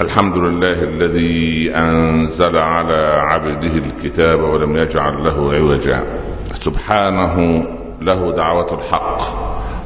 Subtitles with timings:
[0.00, 6.04] الحمد لله الذي أنزل على عبده الكتاب ولم يجعل له عوجا.
[6.54, 7.66] سبحانه
[8.00, 9.20] له دعوة الحق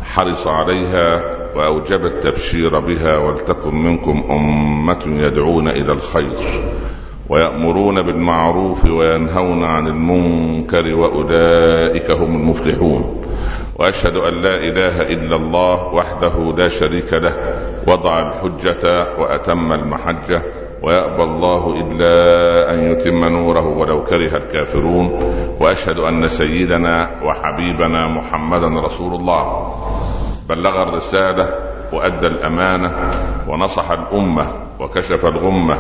[0.05, 1.23] حرص عليها
[1.57, 6.65] وأوجب التبشير بها ولتكن منكم أمة يدعون إلى الخير.
[7.29, 13.21] ويأمرون بالمعروف وينهون عن المنكر وأولئك هم المفلحون.
[13.77, 17.37] وأشهد أن لا إله إلا الله وحده لا شريك له
[17.89, 20.43] وضع الحجة وأتم المحجة
[20.83, 22.15] ويأبى الله إلا
[22.75, 25.35] أن يتم نوره ولو كره الكافرون.
[25.61, 29.75] وأشهد أن سيدنا وحبيبنا محمدا رسول الله.
[30.49, 31.49] بلغ الرسالة
[31.93, 33.11] وأدى الأمانة
[33.49, 35.79] ونصح الأمة وكشف الغمة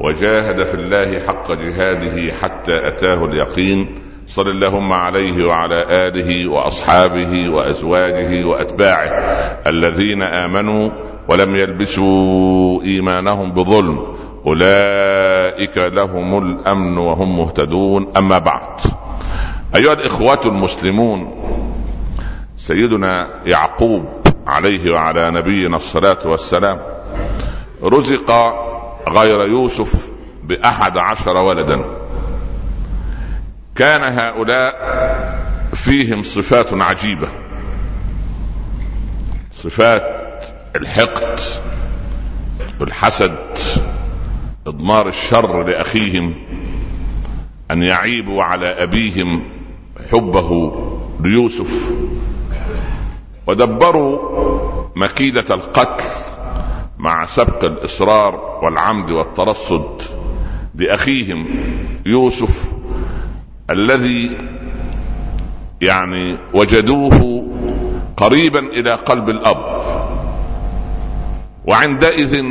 [0.00, 3.98] وجاهد في الله حق جهاده حتى أتاه اليقين.
[4.26, 9.10] صل اللهم عليه وعلى آله وأصحابه وأزواجه وأتباعه
[9.66, 10.90] الذين آمنوا
[11.28, 14.14] ولم يلبسوا إيمانهم بظلم.
[14.46, 18.12] أولئك لهم الأمن وهم مهتدون.
[18.16, 18.80] أما بعد.
[19.76, 21.44] أيها الإخوة المسلمون
[22.56, 24.04] سيدنا يعقوب
[24.46, 26.80] عليه وعلى نبينا الصلاة والسلام
[27.84, 28.30] رزق
[29.08, 30.12] غير يوسف
[30.44, 31.84] بأحد عشر ولدا.
[33.74, 34.74] كان هؤلاء
[35.74, 37.28] فيهم صفات عجيبة.
[39.52, 40.44] صفات
[40.76, 41.40] الحقد
[42.80, 43.58] والحسد
[44.66, 46.34] إضمار الشر لأخيهم
[47.70, 49.50] أن يعيبوا على أبيهم
[50.12, 50.72] حبه
[51.20, 51.90] ليوسف
[53.46, 54.18] ودبروا
[54.96, 56.04] مكيدة القتل.
[57.04, 60.02] مع سبق الإصرار والعمد والترصد
[60.74, 61.46] لاخيهم
[62.06, 62.72] يوسف
[63.70, 64.38] الذي
[65.80, 67.46] يعني وجدوه
[68.16, 69.82] قريبا إلى قلب الأب.
[71.66, 72.44] وعندئذ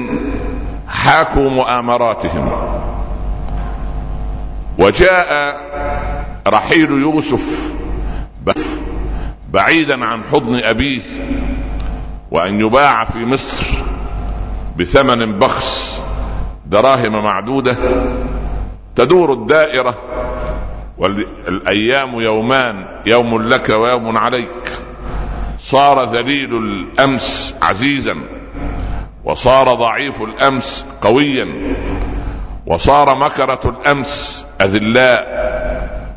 [0.87, 2.51] حاكوا مؤامراتهم.
[4.79, 5.61] وجاء
[6.47, 7.75] رحيل يوسف
[9.53, 11.01] بعيدا عن حضن أبيه
[12.31, 13.92] وأن يباع في مصر.
[14.79, 16.03] بثمن بخس
[16.65, 17.75] دراهم معدودة
[18.95, 19.95] تدور الدائرة
[20.97, 24.69] والأيام يومان يوم لك ويوم عليك.
[25.59, 28.15] صار ذليل الأمس عزيزا
[29.23, 31.75] وصار ضعيف الأمس قويا
[32.65, 35.43] وصار مكرة الأمس أذلاء.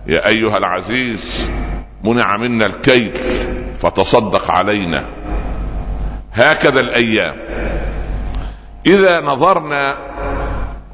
[0.06, 1.50] يا أيها العزيز
[2.04, 3.14] منع منا الكيل
[3.76, 5.04] فتصدق علينا.
[6.32, 7.36] هكذا الأيام.
[8.86, 9.96] إذا نظرنا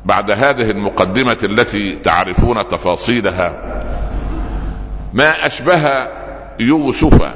[0.04, 3.62] بعد هذه المقدمة التي تعرفون تفاصيلها
[5.12, 6.08] ما أشبه
[6.60, 7.32] يوسف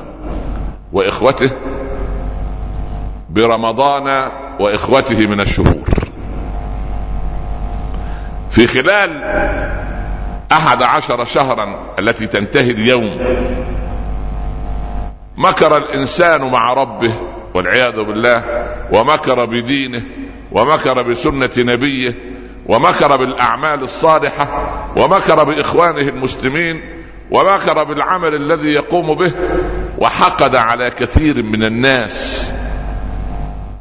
[0.92, 1.50] وإخوته
[3.30, 4.30] برمضان
[4.60, 5.88] وإخوته من الشهور.
[8.50, 9.22] في خلال
[10.52, 13.20] أحد عشر شهرا التي تنتهي اليوم
[15.36, 17.12] مكر الإنسان مع ربه
[17.54, 18.44] والعياذ بالله
[18.92, 20.02] ومكر بدينه
[20.56, 22.14] ومكر بسنة نبيه
[22.66, 26.80] ومكر بالأعمال الصالحة ومكر بإخوانه المسلمين
[27.30, 29.32] ومكر بالعمل الذي يقوم به
[29.98, 32.52] وحقد على كثير من الناس.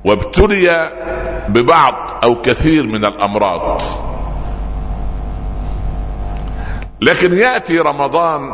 [0.06, 0.92] وابتلي
[1.50, 1.94] ببعض
[2.24, 3.82] أو كثير من الأمراض.
[7.02, 8.52] لكن يأتي رمضان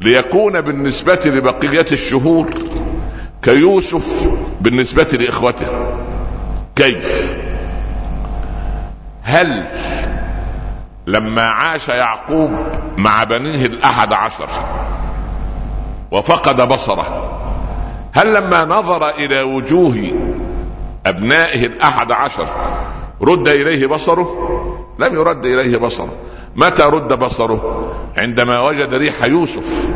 [0.00, 2.50] ليكون بالنسبة لبقية الشهور
[3.42, 5.66] كيوسف بالنسبة لإخوته.
[6.76, 7.36] كيف؟
[9.22, 9.64] هل
[11.06, 12.52] لما عاش يعقوب
[12.98, 14.48] مع بنيه الأحد عشر
[16.10, 17.30] وفقد بصره
[18.12, 20.12] هل لما نظر إلى وجوه
[21.06, 22.48] أبنائه الأحد عشر
[23.22, 24.28] رد إليه بصره؟
[24.98, 26.12] لم يرد إليه بصره.
[26.56, 29.88] متى رد بصره؟ عندما وجد ريح يوسف.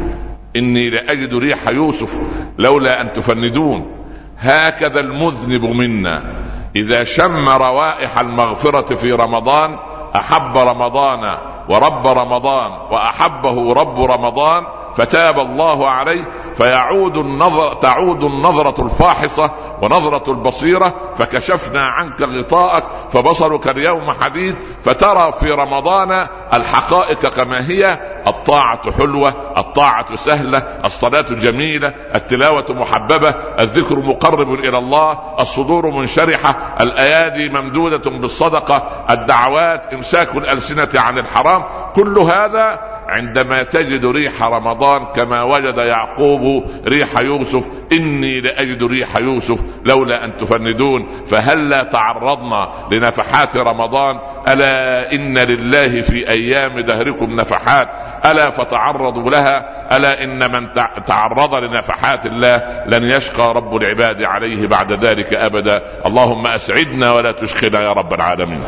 [0.56, 2.20] إني لأجد ريح يوسف
[2.58, 3.90] لولا أن تفندون.
[4.38, 6.34] هكذا المذنب منا.
[6.76, 9.78] إذا شم روائح المغفرة في رمضان
[10.16, 11.38] أحب رمضان
[11.68, 14.64] ورب رمضان وأحبه رب رمضان
[14.96, 16.28] فتاب الله عليه
[16.58, 19.50] فيعود النظر تعود النظرة الفاحصة
[19.82, 28.92] ونظرة البصيرة فكشفنا عنك غطاءك فبصرك اليوم حديد فترى في رمضان الحقائق كما هي الطاعة
[28.92, 38.10] حلوة الطاعة سهلة الصلاة جميلة التلاوة محببة الذكر مقرب إلى الله الصدور منشرحة الأيادي ممدودة
[38.10, 41.64] بالصدقة الدعوات إمساك الألسنة عن الحرام
[41.94, 49.64] كل هذا عندما تجد ريح رمضان كما وجد يعقوب ريح يوسف إني لأجد ريح يوسف
[49.84, 51.08] لولا أن تفندون.
[51.26, 54.18] فهلا تعرضنا لنفحات رمضان؟
[54.48, 57.88] ألا إن لله في أيام دهركم نفحات؟
[58.26, 60.72] ألا فتعرضوا لها؟ ألا إن من
[61.06, 65.82] تعرض لنفحات الله لن يشقى رب العباد عليه بعد ذلك أبدا.
[66.06, 68.62] اللهم أسعدنا ولا تشقنا يا رب العالمين.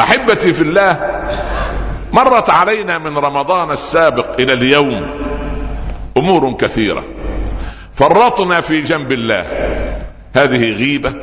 [0.00, 0.92] أحبتي في الله
[2.12, 5.06] مرت علينا من رمضان السابق إلى اليوم
[6.16, 7.04] أمور كثيرة.
[7.94, 9.46] فرطنا في جنب الله.
[10.36, 11.14] هذه غيبة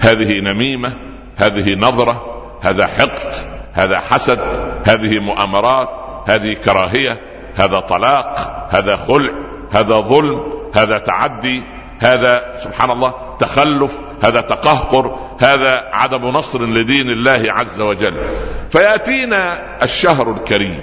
[0.00, 0.92] هذه نميمة
[1.36, 2.24] هذه نظرة
[2.62, 3.34] هذا حقد
[3.72, 4.40] هذا حسد
[4.84, 5.88] هذه مؤامرات
[6.28, 7.20] هذه كراهية
[7.54, 8.38] هذا طلاق
[8.70, 9.32] هذا خلع
[9.70, 11.62] هذا ظلم هذا تعدي
[11.98, 18.14] هذا سبحان الله تخلف هذا تقهقر هذا عدم نصر لدين الله عز وجل.
[18.70, 20.80] فيأتينا الشهر الكريم.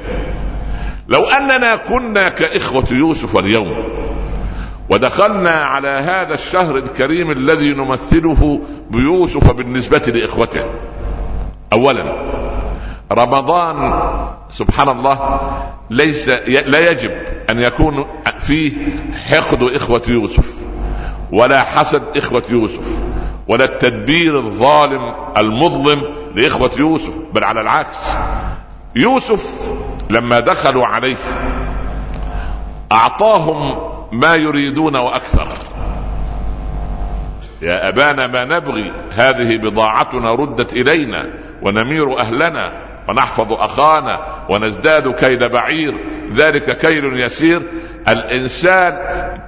[1.07, 3.83] لو أننا كنا كإخوة يوسف اليوم
[4.89, 10.65] ودخلنا على هذا الشهر الكريم الذي نمثله بيوسف بالنسبة لإخوته.
[11.73, 12.05] اولا
[13.11, 13.99] رمضان
[14.49, 15.39] سبحان الله
[15.89, 17.11] ليس لا يجب
[17.49, 18.05] أن يكون
[18.39, 18.71] فيه
[19.29, 20.65] حقد إخوة يوسف
[21.31, 22.99] ولا حسد إخوة يوسف.
[23.47, 26.01] ولا التدبير الظالم المظلم
[26.35, 28.17] لإخوة يوسف بل على العكس.
[28.95, 29.73] يوسف
[30.09, 31.15] لما دخلوا عليه
[32.91, 33.77] أعطاهم
[34.11, 35.47] ما يريدون وأكثر.
[37.61, 41.25] يا أبانا ما نبغي هذه بضاعتنا ردت إلينا
[41.61, 42.71] ونمير أهلنا
[43.09, 46.05] ونحفظ أخانا ونزداد كيد بعير.
[46.31, 47.61] ذلك كيل يسير.
[48.07, 48.97] الإنسان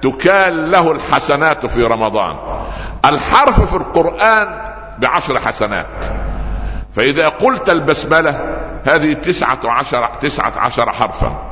[0.02, 2.36] تكال له الحسنات في رمضان.
[3.04, 4.48] الحرف في القرآن
[4.98, 6.04] بعشر حسنات.
[6.92, 8.40] فإذا قلت البسملة
[8.84, 11.50] هذه تسعة عشر تسعة عشر حرفا.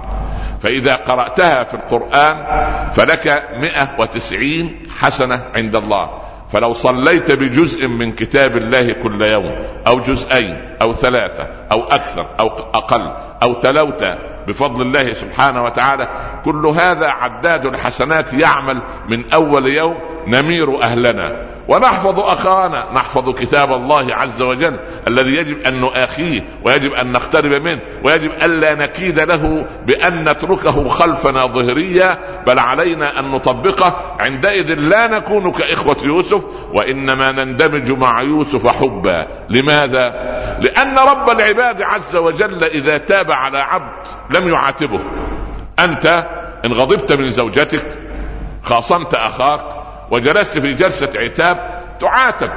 [0.62, 2.46] فإذا قرأتها في القرآن
[2.92, 6.28] فلك مئة وتسعين حسنة عند الله.
[6.52, 9.54] فلو صليت بجزء من كتاب الله كل يوم
[9.86, 13.12] أو جزئين أو ثلاثة أو أكثر أو أقل
[13.42, 14.04] أو تلوت
[14.46, 16.08] بفضل الله سبحانه وتعالى
[16.44, 19.98] كل هذا عداد الحسنات يعمل من أول يوم
[20.28, 24.78] نمير أهلنا ونحفظ أخانا نحفظ كتاب الله عز وجل
[25.08, 31.46] الذي يجب أن نؤاخيه ويجب أن نقترب منه ويجب الا نكيد له بأن نتركه خلفنا
[31.46, 34.16] ظهريا بل علينا أن نطبقه.
[34.20, 36.44] عندئذ لا نكون كإخوة يوسف
[36.74, 39.26] وإنما نندمج مع يوسف حبا.
[39.50, 40.08] لماذا؟
[40.60, 45.00] لأن رب العباد عز وجل إذا تاب على عبد لم يعاتبه.
[45.78, 46.26] أنت
[46.64, 47.86] إن غضبت من زوجتك
[48.62, 52.50] خاصمت أخاك وجلست في جلسة عتاب تعاتب.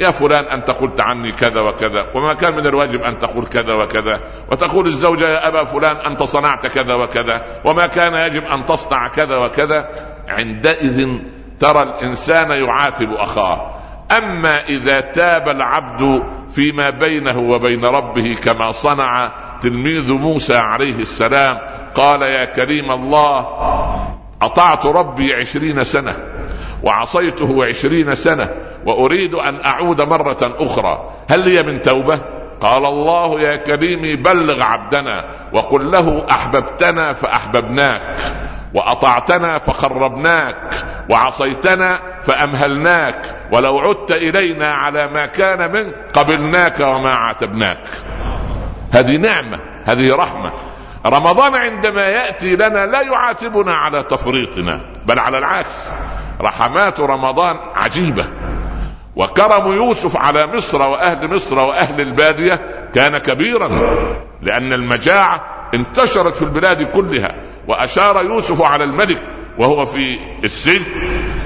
[0.00, 4.20] يا فلان أنت قلت عني كذا وكذا وما كان من الواجب أن تقول كذا وكذا
[4.50, 9.36] وتقول الزوجة يا أبا فلان أنت صنعت كذا وكذا وما كان يجب أن تصنع كذا
[9.36, 9.88] وكذا.
[10.28, 11.08] عندئذ
[11.60, 13.70] ترى الإنسان يعاتب أخاه.
[14.18, 16.22] أما إذا تاب العبد
[16.54, 21.58] فيما بينه وبين ربه كما صنع تلميذ موسى عليه السلام
[21.94, 23.46] قال يا كريم الله
[24.42, 26.16] أطعت ربي عشرين سنة.
[26.82, 28.48] وعصيته عشرين سنة
[28.86, 31.12] وأريد أن أعود مرة أخرى.
[31.30, 32.20] هل لي من توبة؟
[32.60, 38.16] قال الله يا كريمي بلغ عبدنا وقل له أحببتنا فأحببناك
[38.74, 40.56] وأطعتنا فخربناك
[41.10, 47.82] وعصيتنا فأمهلناك ولو عدت إلينا على ما كان منك قبلناك وما عاتبناك.
[48.92, 50.52] هذه نعمة هذه رحمة.
[51.06, 55.92] رمضان عندما يأتي لنا لا يعاتبنا على تفريطنا بل على العكس.
[56.42, 58.24] رحمات رمضان عجيبة.
[59.16, 63.68] وكرم يوسف على مصر وأهل مصر وأهل البادية كان كبيرا
[64.42, 65.44] لأن المجاعة
[65.74, 67.34] انتشرت في البلاد كلها
[67.68, 69.22] وأشار يوسف على الملك
[69.58, 70.84] وهو في السجن.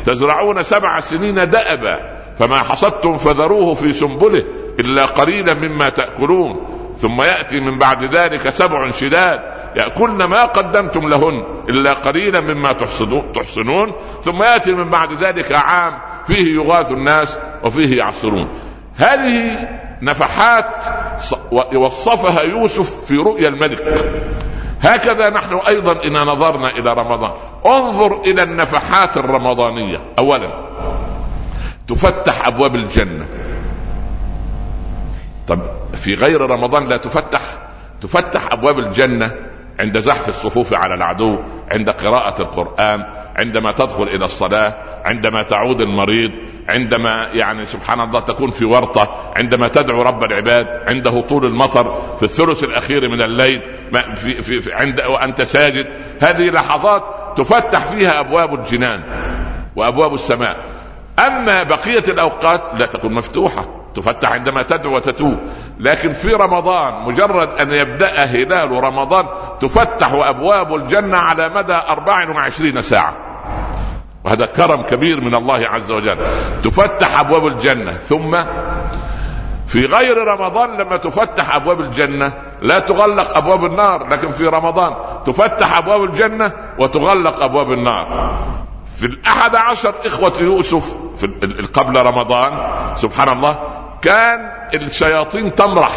[0.06, 4.44] تزرعون سبع سنين دأبا فما حصدتم فذروه في سنبله
[4.80, 9.55] إلا قليلا مما تأكلون ثم يأتي من بعد ذلك سبع شداد.
[9.76, 12.72] يأكلن ما قدمتم لهن إلا قليلا مما
[13.34, 13.92] تحصنون,
[14.22, 18.48] ثم يأتي من بعد ذلك عام فيه يغاث الناس وفيه يعصرون.
[18.96, 19.68] هذه
[20.02, 20.84] نفحات
[21.74, 23.98] وصفها يوسف في رؤيا الملك.
[24.80, 27.32] هكذا نحن أيضا ان نظرنا إلى رمضان.
[27.66, 30.00] انظر إلى النفحات الرمضانية.
[30.18, 30.50] اولا
[31.88, 33.26] تفتح أبواب الجنة.
[35.48, 35.60] طب
[35.94, 37.40] في غير رمضان لا تفتح
[38.00, 39.32] تفتح أبواب الجنة.
[39.80, 41.38] عند زحف الصفوف على العدو
[41.72, 43.00] عند قراءة القرآن
[43.36, 46.32] عندما تدخل إلى الصلاة عندما تعود المريض
[46.68, 52.22] عندما يعني سبحان الله تكون في ورطة عندما تدعو رب العباد عنده طول المطر في
[52.22, 53.62] الثلث الأخير من الليل
[54.14, 55.86] في في في عند وأنت ساجد.
[56.20, 57.02] هذه لحظات
[57.36, 59.02] تفتح فيها أبواب الجنان
[59.76, 60.56] وأبواب السماء.
[61.26, 65.38] أما بقية الأوقات لا تكون مفتوحة تفتح عندما تدعو وتتوب.
[65.80, 69.26] لكن في رمضان مجرد أن يبدأ هلال رمضان
[69.60, 73.16] تفتح أبواب الجنة على مدى 24 ساعة.
[74.24, 76.18] وهذا كرم كبير من الله عز وجل.
[76.62, 78.36] تفتح أبواب الجنة ثم
[79.66, 82.32] في غير رمضان لما تفتح أبواب الجنة
[82.62, 84.94] لا تغلق أبواب النار لكن في رمضان
[85.24, 88.36] تفتح أبواب الجنة وتغلق أبواب النار.
[88.96, 91.26] في الأحد عشر إخوة يوسف في
[91.74, 93.58] قبل رمضان سبحان الله
[94.02, 95.92] كان الشياطين تمرح.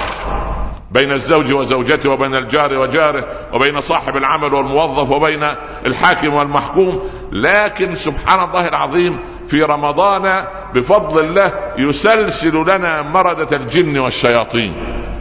[0.92, 5.48] بين الزوج وزوجته وبين الجار وجاره وبين صاحب العمل والموظف وبين
[5.86, 7.10] الحاكم والمحكوم.
[7.32, 14.74] لكن سبحان الله العظيم في رمضان بفضل الله يسلسل لنا مردة الجن والشياطين.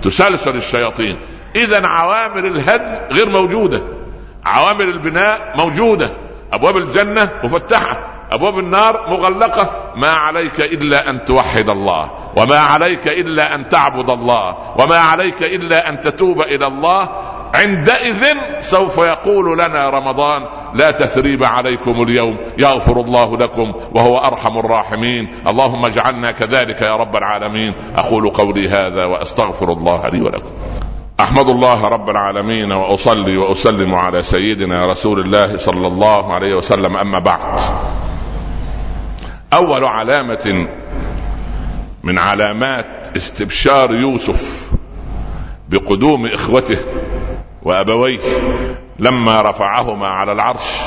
[0.02, 1.20] تسلسل الشياطين.
[1.56, 3.82] اذا عوامل الهدم غير موجودة.
[4.44, 6.10] عوامل البناء موجودة.
[6.52, 8.00] أبواب الجنة مفتحة.
[8.30, 9.92] أبواب النار مغلقة.
[9.96, 12.10] ما عليك إلا أن توحد الله.
[12.38, 17.08] وما عليك إلا أن تعبد الله وما عليك إلا أن تتوب إلى الله.
[17.54, 18.24] عندئذ
[18.60, 20.42] سوف يقول لنا رمضان
[20.74, 25.34] لا تثريب عليكم اليوم يغفر الله لكم وهو أرحم الراحمين.
[25.46, 27.74] اللهم اجعلنا كذلك يا رب العالمين.
[27.96, 30.50] أقول قولي هذا وأستغفر الله لي ولكم.
[31.20, 36.96] أحمد الله رب العالمين وأصلي وأسلم على سيدنا رسول الله صلى الله عليه وسلم.
[36.96, 37.60] أما بعد
[39.52, 40.68] أول علامة
[42.08, 44.72] من علامات استبشار يوسف
[45.68, 46.78] بقدوم إخوته
[47.62, 48.18] وأبويه
[48.98, 50.80] لما رفعهما على العرش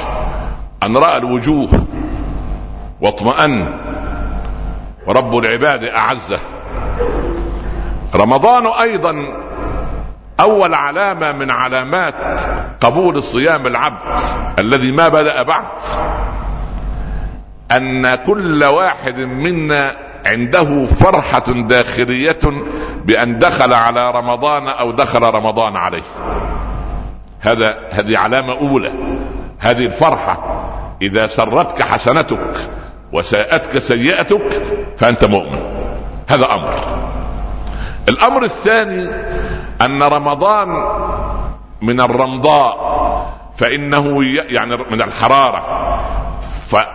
[0.84, 1.70] أن رأى الوجوه
[3.02, 3.68] واطمأن.
[5.08, 6.40] ورب العباد أعزه.
[8.16, 9.16] رمضان أيضا
[10.40, 12.16] أول علامة من علامات
[12.82, 14.18] قبول صيام العبد
[14.60, 15.66] الذي ما بدأ بعد
[17.72, 22.40] أن كل واحد منا عنده فرحة داخليه
[23.06, 26.02] بأن دخل على رمضان أو دخل رمضان عليه.
[27.40, 28.92] هذا هذه علامة أولى.
[29.60, 30.62] هذه الفرحة.
[31.02, 32.56] إذا سرتك حسنتك
[33.14, 34.64] وساءتك سيئتك
[34.98, 35.60] فأنت مؤمن.
[36.30, 36.74] هذا أمر.
[38.10, 39.10] الأمر الثاني
[39.82, 40.70] أن رمضان
[41.82, 42.92] من الرمضاء
[43.58, 45.81] فإنه يعني من الحرارة.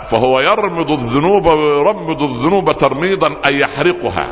[0.02, 4.26] فهو يرمض الذنوب ويرمض الذنوب ترميضا اي يحرقها.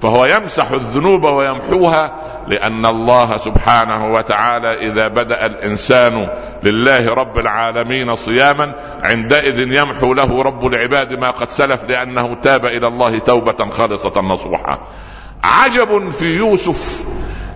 [0.00, 2.14] فهو يمسح الذنوب ويمحوها
[2.48, 6.28] لأن الله سبحانه وتعالى إذا بدأ الإنسان
[6.62, 8.74] لله رب العالمين صياما
[9.04, 14.78] عندئذ يمحو له رب العباد ما قد سلف لأنه تاب إلى الله توبة خالصة نصوحا.
[15.44, 17.06] عجب في يوسف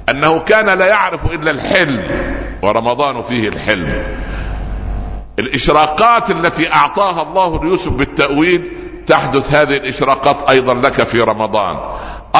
[0.08, 2.00] أنه كان لا يعرف إلا الحلم
[2.62, 4.02] ورمضان فيه الحلم.
[5.40, 8.72] الإشراقات التي أعطاها الله ليوسف بالتأويل
[9.06, 11.76] تحدث هذه الإشراقات أيضا لك في رمضان.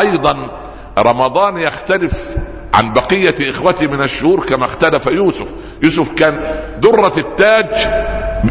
[0.01, 0.61] أيضا
[0.99, 2.37] رمضان يختلف
[2.75, 5.55] عن بقية إخوته من الشهور كما اختلف يوسف.
[5.83, 7.75] يوسف كان درة التاج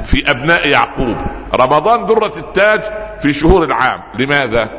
[0.06, 1.18] في أبناء يعقوب.
[1.56, 2.82] رمضان درة التاج
[3.20, 4.02] في شهور العام.
[4.20, 4.70] لماذا؟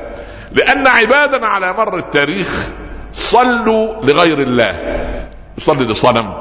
[0.52, 2.70] لأن عبادا على مر التاريخ
[3.12, 4.76] صلوا لغير الله.
[5.58, 6.32] يصلي لصنم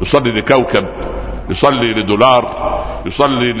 [0.00, 0.86] يصلي لكوكب
[1.50, 3.52] يصلي لدولار يصلي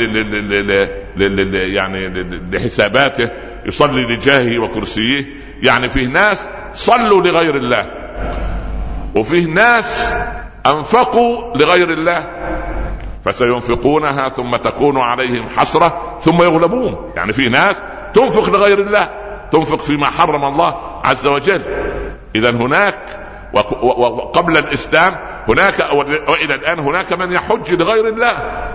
[1.16, 2.08] ل يعني
[2.50, 3.30] لحساباته
[3.66, 5.26] يصلي لجاهه وكرسيه.
[5.62, 7.86] يعني فيه ناس صلوا لغير الله.
[9.14, 10.14] وفيه ناس
[10.66, 12.30] أنفقوا لغير الله.
[13.24, 17.12] فسينفقونها ثم تكون عليهم حسرة ثم يغلبون.
[17.16, 17.82] يعني في ناس
[18.14, 19.10] تنفق لغير الله
[19.52, 20.74] تنفق فيما حرم الله
[21.04, 21.62] عز وجل.
[22.34, 23.00] اذا هناك
[23.82, 25.16] وقبل الإسلام
[25.48, 25.92] هناك
[26.28, 28.34] وإلى الآن هناك من يحج لغير الله.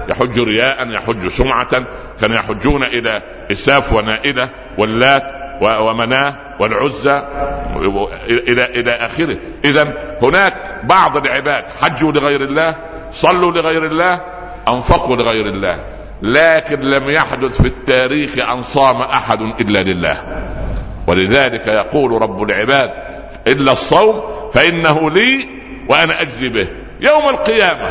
[0.10, 1.86] يحج رياء يحج سمعه
[2.22, 3.22] كانوا يحجون إلى
[3.52, 5.24] إساف ونائلة واللات
[5.62, 7.24] ومناة والعزى
[8.30, 9.38] إلى إلى آخره.
[9.66, 12.76] اذا هناك بعض العباد حجوا لغير الله
[13.12, 14.22] صلوا لغير الله
[14.70, 15.86] أنفقوا لغير الله
[16.22, 20.24] لكن لم يحدث في التاريخ أن صام أحد إلا لله.
[21.08, 22.90] ولذلك يقول رب العباد
[23.48, 24.22] إلا الصوم
[24.54, 25.59] فإنه لي
[25.90, 26.68] وأنا أجزي به.
[27.02, 27.90] يوم القيامة.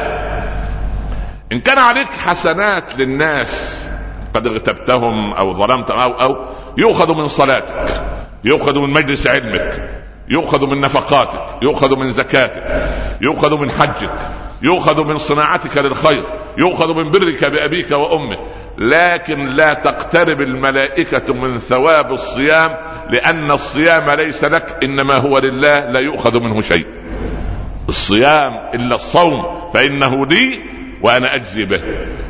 [1.52, 3.84] إن كان عليك حسنات للناس
[4.34, 6.36] قد اغتبتهم أو ظلمتهم أو أو
[6.78, 8.04] يؤخذ من صلاتك
[8.44, 9.90] يؤخذ من مجلس علمك
[10.28, 12.90] يؤخذ من نفقاتك يؤخذ من زكاتك
[13.20, 14.14] يؤخذ من حجك
[14.62, 16.24] يؤخذ من صناعتك للخير
[16.58, 18.38] يؤخذ من برك بأبيك وأمك.
[18.78, 22.76] لكن لا تقترب الملائكة من ثواب الصيام
[23.10, 26.86] لأن الصيام ليس لك إنما هو لله لا يؤخذ منه شيء.
[27.88, 30.58] الصيام إلا الصوم فإنه لي
[31.02, 31.80] وأنا أجزي به.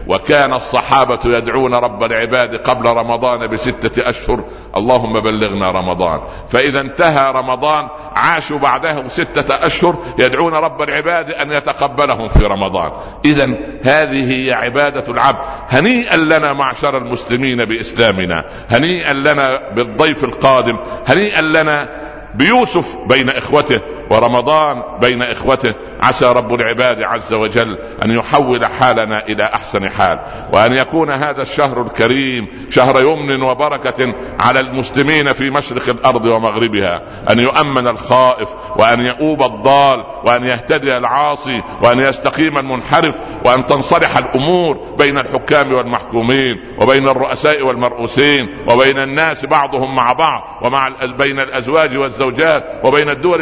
[0.07, 4.45] وكان الصحابة يدعون رب العباد قبل رمضان بستة أشهر
[4.77, 6.21] اللهم بلغنا رمضان.
[6.51, 12.91] فإذا انتهى رمضان عاشوا بعده ستة أشهر يدعون رب العباد أن يتقبلهم في رمضان.
[13.25, 15.41] إذا هذه هي عبادة العبد.
[15.69, 18.45] هنيئا لنا معشر المسلمين بإسلامنا.
[18.69, 20.77] هنيئا لنا بالضيف القادم.
[21.07, 21.89] هنيئا لنا
[22.35, 23.81] بيوسف بين إخوته.
[24.11, 25.75] ورمضان بين إخوته.
[26.03, 30.19] عسى رب العباد عز وجل أن يحول حالنا إلى أحسن حال
[30.53, 37.03] وأن يكون هذا الشهر الكريم شهر يمن وبركة على المسلمين في مشرق الأرض ومغربها.
[37.31, 44.79] أن يؤمن الخائف وأن يؤوب الضال وأن يهتدي العاصي وأن يستقيم المنحرف وأن تنصلح الأمور
[44.99, 50.89] بين الحكام والمحكومين وبين الرؤساء والمرؤوسين وبين الناس بعضهم مع بعض ومع
[51.19, 53.41] بين الأزواج والزوجات وبين الدول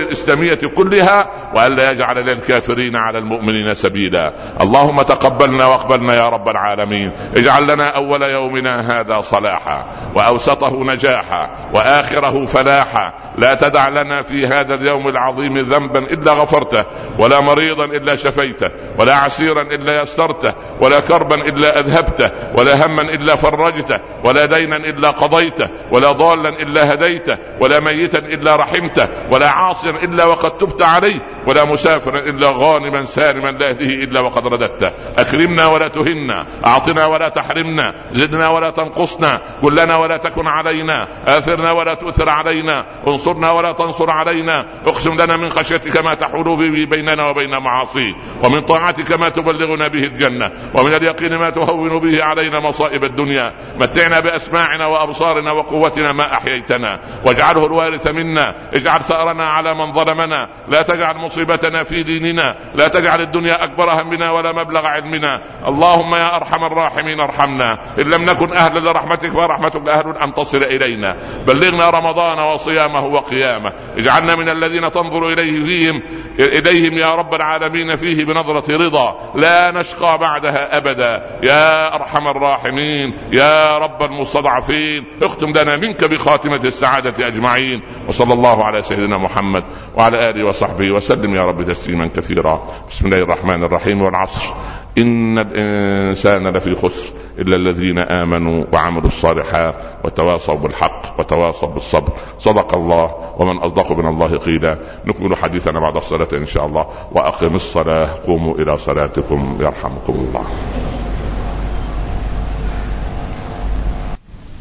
[0.65, 4.33] كلها والا يجعل للكافرين على المؤمنين سبيلا.
[4.61, 7.13] اللهم تقبلنا واقبلنا يا رب العالمين.
[7.37, 13.13] اجعل لنا أول يومنا هذا صلاحا وأوسطه نجاحا وآخره فلاحا.
[13.39, 16.85] لا تدع لنا في هذا اليوم العظيم ذنبا إلا غفرته
[17.19, 18.67] ولا مريضا إلا شفيته
[18.99, 25.11] ولا عسيرا إلا يسرته ولا كربا إلا أذهبته ولا هما إلا فرجته ولا دينا إلا
[25.11, 31.27] قضيته ولا ضالا إلا هديته ولا ميتا إلا رحمته ولا عاصيا إلا وقد تبت عليه
[31.47, 34.91] ولا مسافرا إلا غانما سالما لا يهديه إلا وقد رددته.
[35.19, 41.95] أكرمنا ولا تهنا أعطنا ولا تحرمنا زدنا ولا تنقصنا كلنا ولا تكن علينا آثرنا ولا
[41.95, 44.67] تؤثر علينا انصرنا ولا تنصر علينا.
[44.87, 50.05] اقسم لنا من خشيتك ما تحول به بيننا وبين معاصيك ومن طاعتك ما تبلغنا به
[50.05, 53.55] الجنة ومن اليقين ما تهون به علينا مصائب الدنيا.
[53.81, 60.36] متعنا بأسماعنا وأبصارنا وقوتنا ما أحييتنا واجعله الوارث منا اجعل ثأرنا على من ظلمنا
[60.69, 65.43] لا تجعل مصيبتنا في ديننا لا تجعل الدنيا أكبر همنا ولا مبلغ علمنا.
[65.69, 67.79] اللهم يا أرحم الراحمين ارحمنا.
[68.01, 71.17] إن لم نكن أهلا لرحمتك فرحمتك أهل أن تصل إلينا.
[71.47, 73.73] بلغنا رمضان وصيامه وقيامه.
[73.99, 76.03] اجعلنا من الذين تنظر إليه فيهم
[76.39, 79.33] إليهم يا رب العالمين فيه بنظرة رضا.
[79.35, 81.41] لا نشقى بعدها أبدا.
[81.43, 87.83] يا أرحم الراحمين يا رب المستضعفين اختم لنا منك بخاتمة السعادة أجمعين.
[88.09, 91.37] وصلى الله على سيدنا محمد وعلى آله وصحبه وسلم.
[91.37, 92.63] يا رب تسليما كثيرا.
[92.91, 94.55] بسم الله الرحمن الرحيم والعصر.
[94.99, 102.13] إن الإنسان لفي خسر إلا الذين آمنوا وعملوا الصالحات وتواصوا بالحق وتواصوا بالصبر.
[102.39, 104.79] صدق الله ومن أصدق من الله قيلا.
[105.07, 106.87] نكمل حديثنا بعد الصلاة إن شاء الله.
[107.13, 108.09] وأقم الصلاة.
[108.27, 110.45] قوموا إلى صلاتكم يرحمكم الله.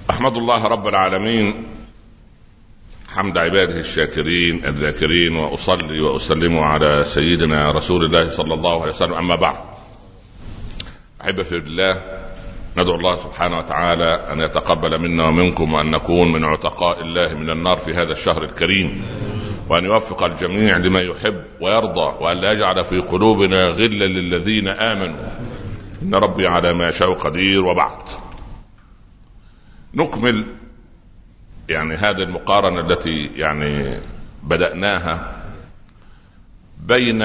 [0.10, 1.75] أحمد الله رب العالمين.
[3.16, 9.14] حمد عباده الشاكرين الذاكرين وأصلي وأسلم على سيدنا رسول الله صلى الله عليه وسلم.
[9.14, 9.56] أما بعد
[11.22, 12.02] احب في الله
[12.78, 17.78] ندعو الله سبحانه وتعالى أن يتقبل منا ومنكم وأن نكون من عتقاء الله من النار
[17.78, 19.06] في هذا الشهر الكريم
[19.70, 25.30] وأن يوفق الجميع لما يحب ويرضى وأن لا يجعل في قلوبنا غلا للذين آمنوا.
[26.02, 27.98] إن ربي على ما يشاء قدير وبعد.
[29.94, 30.46] نكمل
[31.70, 34.00] يعني هذه المقارنة التي يعني
[34.44, 35.36] بدأناها
[36.80, 37.22] بين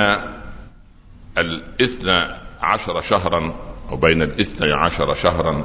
[1.39, 3.55] الاثنى عشر شهرا
[3.91, 5.65] أو بين الاثنى عشر شهرا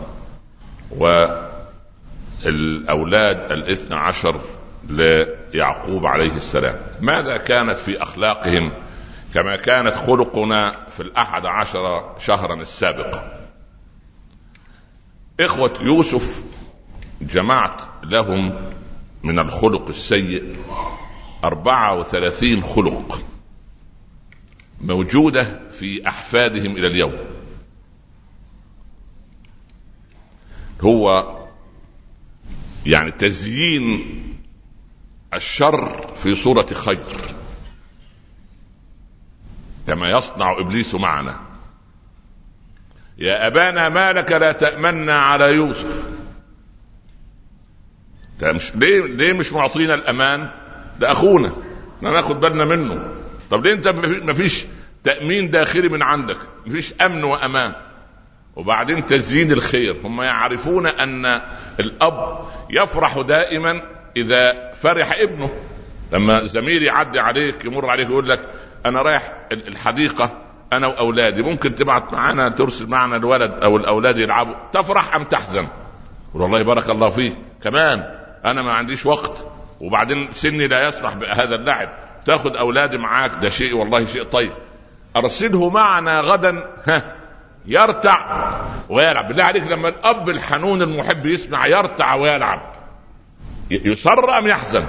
[2.45, 4.41] والأولاد الاثنى عشر
[4.89, 6.75] ليعقوب عليه السلام.
[7.01, 8.71] ماذا كانت في أخلاقهم
[9.33, 13.31] كما كانت خلقنا في الأحد عشر شهرا السابقه
[15.39, 16.43] إخوة يوسف
[17.21, 18.71] جمعت لهم
[19.23, 20.57] من الخلق السيء
[21.43, 23.23] أربعة وثلاثين خلق
[24.81, 27.15] موجودة في أحفادهم إلى اليوم.
[30.81, 31.31] هو
[32.85, 34.21] يعني تزيين
[35.33, 37.03] الشر في صورة خير
[39.87, 41.39] كما يصنع إبليس معنا.
[43.17, 46.09] يا أبانا ما لك لا تأمنا على يوسف.
[48.43, 50.49] مش ليه ليه مش معطينا الأمان؟
[50.99, 51.51] ده أخونا.
[52.01, 53.07] ناخد بالنا منه.
[53.51, 53.87] طب ليه انت
[54.23, 54.65] ما فيش
[55.03, 57.73] تأمين داخلي من عندك؟ ما فيش أمن وأمان.
[58.55, 59.97] وبعدين تزيين الخير.
[60.03, 61.41] هم يعرفون أن
[61.79, 63.81] الأب يفرح دائما
[64.17, 65.49] إذا فرح ابنه.
[66.13, 68.39] لما زميل يعدي عليك يمر عليك يقول لك
[68.85, 70.41] أنا رايح الحديقة
[70.73, 71.41] أنا وأولادي.
[71.41, 74.55] ممكن تبعت معنا ترسل معنا الولد أو الأولاد يلعبوا.
[74.73, 75.67] تفرح أم تحزن؟
[76.33, 77.35] والله بارك الله فيك.
[77.63, 79.47] كمان أنا ما عنديش وقت.
[79.79, 81.89] وبعدين سني لا يسمح بهذا اللعب
[82.25, 84.51] تاخذ اولادي معاك ده شيء والله شيء طيب.
[85.15, 87.15] ارسله معنا غدا ها
[87.65, 88.49] يرتع
[88.89, 89.27] ويلعب.
[89.27, 92.61] بالله عليك لما الأب الحنون المحب يسمع يرتع ويلعب.
[93.71, 94.85] يسر أم يحزن؟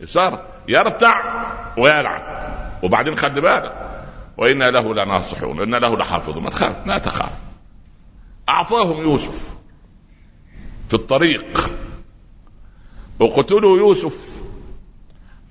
[0.00, 1.44] يسر يرتع
[1.78, 2.22] ويلعب.
[2.82, 3.72] وبعدين خلي بالك
[4.36, 6.42] وإنا له لناصحون إنا له لحافظون.
[6.42, 7.32] ما تخاف لا تخاف.
[8.48, 9.56] أعطاهم يوسف
[10.88, 11.70] في الطريق.
[13.26, 14.42] اقتلوا يوسف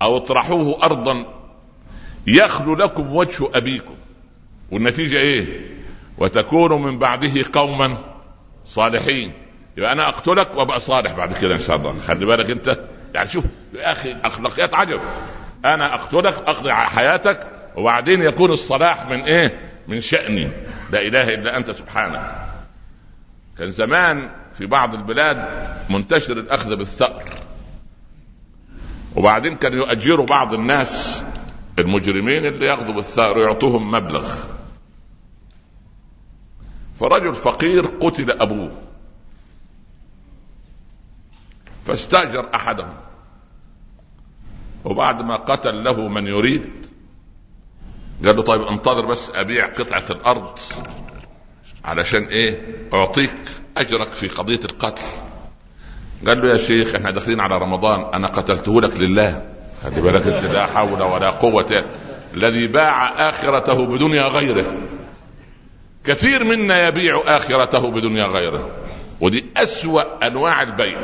[0.01, 1.25] أو اطرحوه أرضا
[2.27, 3.95] يخلو لكم وجه أبيكم
[4.71, 5.71] والنتيجة إيه؟
[6.17, 7.97] وتكونوا من بعده قوما
[8.65, 9.33] صالحين.
[9.77, 11.99] يبقى أنا أقتلك وأبقى صالح بعد كده إن شاء الله.
[11.99, 12.79] خلي بالك أنت.
[13.13, 14.99] يعني شوف يا أخي أخلاقيات عجب.
[15.65, 20.49] أنا أقتلك أقضي على حياتك وبعدين يكون الصلاح من إيه؟ من شأني.
[20.91, 22.35] لا إله إلا أنت سبحانك
[23.57, 27.23] كان زمان في بعض البلاد منتشر الأخذ بالثأر.
[29.15, 31.23] وبعدين كانوا يؤجروا بعض الناس
[31.79, 34.33] المجرمين اللي ياخذوا بالثأر ويعطوهم مبلغ.
[36.99, 38.71] فرجل فقير قتل أبوه.
[41.85, 42.97] فاستاجر أحدهم.
[44.85, 46.69] وبعد ما قتل له من يريد
[48.25, 50.59] قال له طيب انتظر بس أبيع قطعة الأرض
[51.85, 53.35] علشان إيه؟ أعطيك
[53.77, 55.01] أجرك في قضية القتل.
[56.27, 59.41] قال له يا شيخ إحنا داخلين على رمضان أنا قتلته لك لله.
[59.83, 61.83] خلي بالك انت لا حول ولا قوة.
[62.33, 64.65] الذي باع آخرته بدنيا غيره.
[66.05, 68.69] كثير منا يبيع آخرته بدنيا غيره.
[69.21, 70.99] ودي أسوأ أنواع البيع.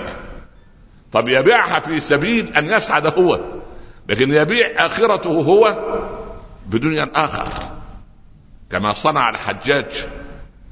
[1.12, 3.40] طب يبيعها في سبيل أن يسعد هو
[4.10, 5.78] لكن يبيع آخرته هو
[6.66, 7.48] بدنيا آخر.
[8.70, 10.08] كما صنع الحجاج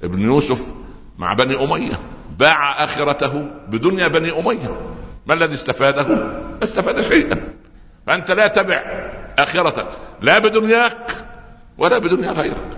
[0.03, 0.71] ابن يوسف
[1.17, 1.99] مع بني أمية.
[2.39, 4.81] باع آخرته بدنيا بني أمية.
[5.25, 7.41] ما الذي استفاده؟ ما استفاد شيئا.
[8.07, 8.83] فأنت لا تبع
[9.39, 9.87] آخرتك.
[10.21, 11.11] لا بدنياك
[11.77, 12.77] ولا بدنيا غيرك.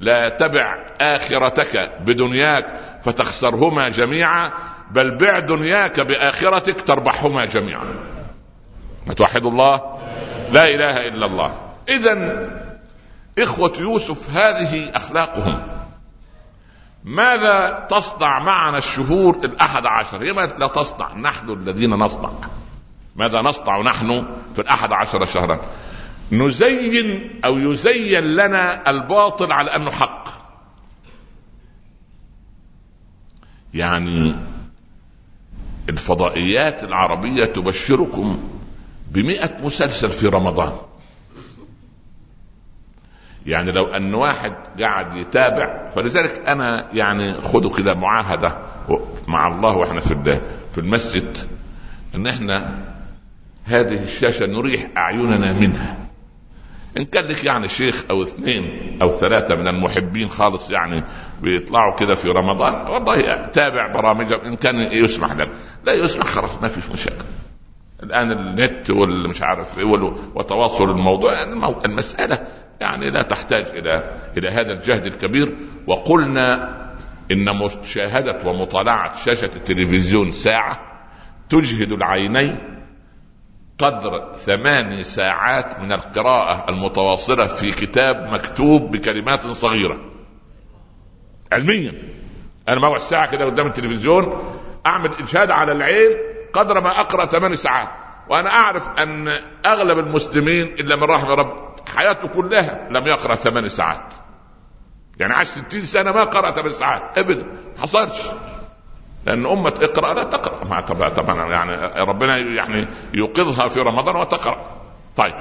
[0.00, 2.66] لا تبع آخرتك بدنياك
[3.04, 4.50] فتخسرهما جميعا
[4.90, 7.86] بل بع دنياك بآخرتك تربحهما جميعا.
[9.06, 9.98] ما توحد الله؟
[10.50, 11.52] لا إله إلا الله.
[11.88, 12.48] اذا
[13.38, 15.77] إخوة يوسف هذه أخلاقهم.
[17.04, 22.30] ماذا تصنع معنا الشهور الأحد عشر؟ هي لا تصنع نحن الذين نصنع.
[23.16, 25.60] ماذا نصنع نحن في الأحد عشر شهرا؟
[26.32, 30.28] نزين أو يزين لنا الباطل على أنه حق.
[33.74, 34.34] يعني
[35.88, 38.40] الفضائيات العربية تبشركم
[39.10, 40.76] بمئة مسلسل في رمضان.
[43.46, 48.58] يعني لو أن واحد قاعد يتابع فلذلك أنا يعني خذوا كده معاهدة
[49.28, 50.40] مع الله وإحنا في
[50.72, 51.36] في المسجد
[52.14, 52.78] إن إحنا
[53.64, 55.96] هذه الشاشة نريح أعيننا منها.
[56.96, 61.02] إن كان لك يعني شيخ أو اثنين أو ثلاثة من المحبين خالص يعني
[61.42, 65.50] بيطلعوا كده في رمضان والله تابع برامجهم إن كان يسمح لك.
[65.84, 67.24] لا يسمح خلاص ما فيش مشاكل.
[68.02, 69.84] الآن النت والمش عارف إيه
[70.34, 71.32] وتواصل الموضوع
[71.84, 72.38] المسألة
[72.80, 75.56] يعني لا تحتاج إلى إلى هذا الجهد الكبير.
[75.86, 76.78] وقلنا
[77.32, 80.80] إن مشاهدة ومطالعة شاشة التلفزيون ساعة
[81.48, 82.58] تجهد العينين
[83.78, 90.00] قدر ثماني ساعات من القراءة المتواصلة في كتاب مكتوب بكلمات صغيرة.
[91.52, 91.94] علميا.
[92.68, 94.54] أنا موعد ساعة كده قدام التلفزيون
[94.86, 96.10] أعمل إجهاد على العين
[96.52, 97.88] قدر ما أقرأ ثمان ساعات.
[98.28, 99.28] وأنا أعرف أن
[99.66, 104.14] أغلب المسلمين إلا من رحم رب حياته كلها لم يقرأ ثمان ساعات.
[105.18, 107.18] يعني عاش ستين سنة ما قرأ ثمان ساعات.
[107.18, 107.46] أبدا.
[107.78, 108.22] حصلش.
[109.26, 110.64] لأن أمة اقرأ لا تقرأ.
[110.64, 114.80] ما طبعا, يعني ربنا يعني يوقظها في رمضان وتقرأ.
[115.16, 115.34] طيب.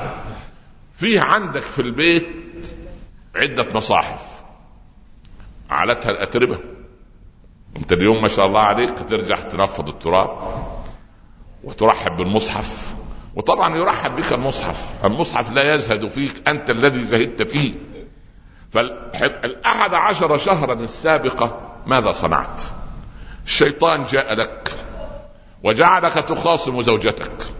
[0.95, 2.27] فيه عندك في البيت
[3.35, 4.41] عدة مصاحف.
[5.69, 6.59] علتها الأتربة.
[7.77, 10.37] أنت اليوم ما شاء الله عليك ترجع تنفض التراب
[11.63, 12.95] وترحب بالمصحف.
[13.37, 15.05] وطبعا يرحب بك المصحف.
[15.05, 17.73] المصحف لا يزهد فيك أنت الذي زهدت فيه.
[18.71, 22.63] فالأحد عشر شهرا السابقة ماذا صنعت؟
[23.45, 24.79] الشيطان جاء لك
[25.63, 27.53] وجعلك تخاصم زوجتك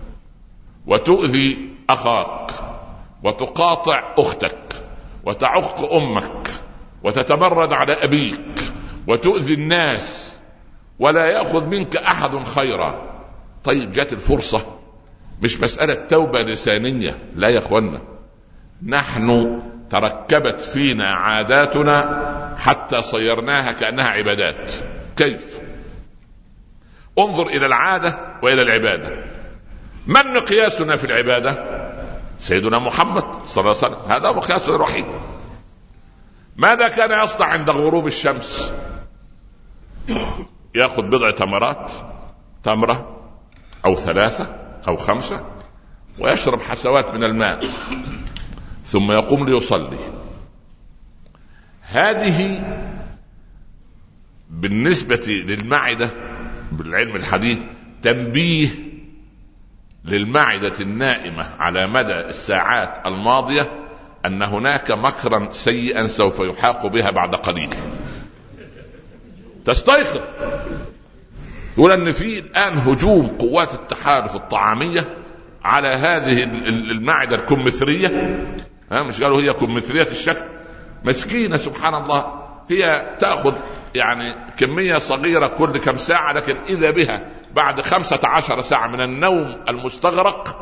[0.88, 2.52] وتؤذي أخاك
[3.24, 4.86] وتقاطع أختك
[5.26, 6.50] وتعق أمك
[7.04, 8.60] وتتمرد على أبيك
[9.08, 10.38] وتؤذي الناس
[11.00, 13.02] ولا يأخذ منك أحد خيرا.
[13.64, 14.77] طيب جات الفرصة.
[15.42, 18.02] مش مسألة توبة لسانية لا يا اخوانا
[18.86, 24.74] نحن تركبت فينا عاداتنا حتى صيرناها كأنها عبادات.
[25.18, 25.60] كيف؟
[27.20, 29.26] انظر إلى العادة وإلى العبادة.
[30.08, 31.78] من مقياسنا في العبادة؟
[32.40, 34.12] سيدنا محمد صلى الله عليه وسلم.
[34.12, 35.06] هذا هو مقياسنا الوحيد.
[36.56, 38.72] ماذا كان يصنع عند غروب الشمس؟
[40.76, 41.92] يأخذ بضع تمرات
[42.64, 43.20] تمرة
[43.86, 45.46] أو ثلاثة أو خمسة
[46.20, 47.68] ويشرب حسوات من الماء
[48.86, 49.98] ثم يقوم ليصلي.
[51.82, 52.64] هذه
[54.50, 56.10] بالنسبة للمعدة
[56.72, 57.60] بالعلم الحديث
[58.02, 58.68] تنبيه
[60.06, 63.72] للمعدة النائمة على مدى الساعات الماضية
[64.26, 67.70] أن هناك مكرا سيئا سوف يحاق بها بعد قليل.
[69.66, 70.22] تستيقظ.
[71.78, 75.18] يقول إن في الآن هجوم قوات التحالف الطعامية
[75.64, 78.40] على هذه المعدة الكمثرية.
[78.92, 80.46] ها مش قالوا هي كمثرية الشكل؟
[81.04, 82.34] مسكينة سبحان الله.
[82.70, 83.56] هي تأخذ
[83.96, 89.58] يعني كمية صغيرة كل كم ساعة لكن إذا بها بعد خمسة عشر ساعة من النوم
[89.70, 90.60] المستغرق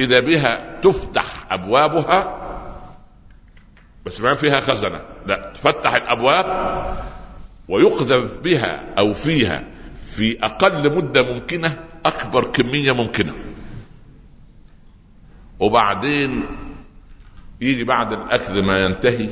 [0.00, 2.38] إذا بها تفتح أبوابها.
[4.06, 6.46] بس ما فيها خزنة لا تفتح الأبواب
[7.68, 9.64] ويقذف بها أو فيها
[10.18, 13.34] في أقل مدة ممكنة أكبر كمية ممكنة.
[15.60, 16.46] وبعدين
[17.60, 19.28] يجي بعد الأكل ما ينتهي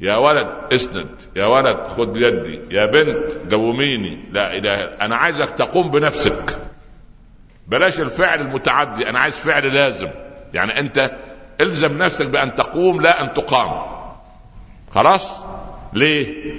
[0.00, 5.90] يا ولد اسند يا ولد خد بيدي يا بنت قوميني لا إله أنا عايزك تقوم
[5.90, 6.58] بنفسك.
[7.68, 10.08] بلاش الفعل المتعدي أنا عايز فعل لازم.
[10.54, 11.16] يعني أنت
[11.60, 13.82] إلزم نفسك بأن تقوم لا أن تقام.
[14.94, 15.42] خلاص؟
[15.92, 16.54] ليه؟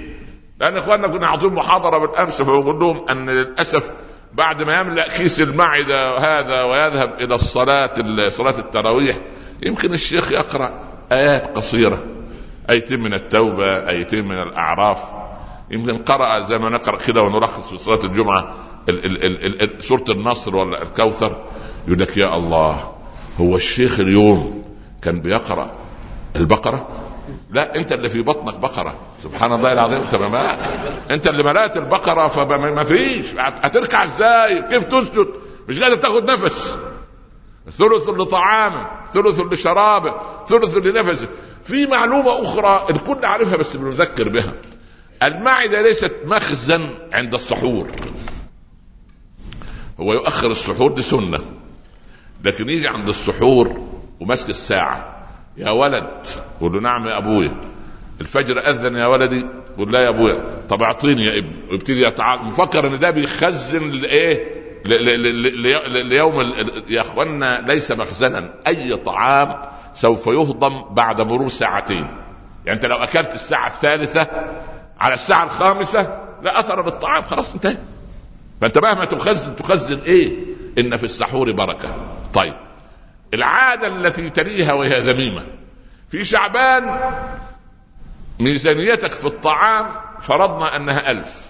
[0.62, 3.90] لأن إخواننا كنا عاطين محاضرة بالأمس فبقول لهم أن للأسف
[4.34, 7.92] بعد ما يملأ كيس المعدة هذا ويذهب إلى الصلاة
[8.28, 9.16] صلاة التراويح
[9.62, 10.80] يمكن الشيخ يقرأ
[11.12, 12.04] آيات قصيرة
[12.70, 15.02] آيتين من التوبة آيتين من الأعراف.
[15.70, 18.54] يمكن قرأ زي ما نقرأ كده ونلخص في صلاة الجمعة
[18.88, 21.44] ال ال ال ال سورة النصر ولا الكوثر.
[21.86, 22.92] يقول لك يا الله
[23.40, 24.64] هو الشيخ اليوم
[25.02, 25.72] كان بيقرأ
[26.36, 26.88] البقرة؟
[27.52, 28.94] لا انت اللي في بطنك بقرة.
[29.22, 30.02] سبحان الله العظيم.
[30.02, 30.56] انت ما
[31.10, 33.26] انت اللي ملأت البقرة فما فيش.
[33.38, 35.28] هتركع إزاي؟ كيف تسجد؟
[35.68, 36.76] مش قادر تاخد نفس.
[37.70, 40.14] ثلث لطعامه ثلث لشرابه
[40.48, 41.28] ثلث لنفسه
[41.64, 44.54] في معلومة أخرى الكل عارفها بس بنذكر بها.
[45.22, 47.90] المعدة ليست مخزن عند السحور.
[50.00, 51.40] هو يؤخر السحور دي سنة
[52.44, 53.88] لكن يجي عند السحور
[54.20, 55.11] وماسك الساعة.
[55.56, 56.26] يا ولد
[56.60, 57.54] قول له نعم يا أبويا
[58.20, 59.46] الفجر أذن يا ولدي
[59.78, 61.56] قول لا يا أبويا طب أعطيني يا ابني.
[61.70, 64.62] ويبتدي يتعاقب مفكر إن ده بيخزن لإيه؟
[65.86, 66.54] ليوم
[66.88, 68.54] يا أخوانا ليس مخزنا.
[68.66, 69.62] أي طعام
[69.94, 72.06] سوف يهضم بعد مرور ساعتين.
[72.66, 74.26] يعني أنت لو أكلت الساعة الثالثة
[75.00, 77.76] على الساعة الخامسة لا أثر بالطعام خلاص انتهى.
[78.60, 80.36] فأنت مهما تخزن تخزن إيه؟
[80.78, 81.88] إن في السحور بركة.
[82.34, 82.54] طيب.
[83.34, 85.46] العادة التي تليها وهي ذميمة.
[86.08, 87.00] في شعبان
[88.40, 89.86] ميزانيتك في الطعام
[90.20, 91.46] فرضنا أنها ألف.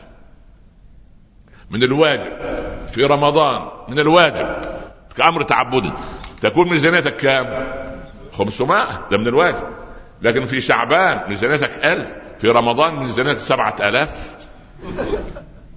[1.70, 2.32] من الواجب
[2.92, 4.56] في رمضان من الواجب.
[5.16, 5.92] كأمر تعبدي.
[6.40, 7.72] تكون ميزانيتك كام؟
[8.32, 9.64] 500 ده من الواجب.
[10.22, 14.36] لكن في شعبان ميزانيتك 1000 في رمضان ميزانيتك 7000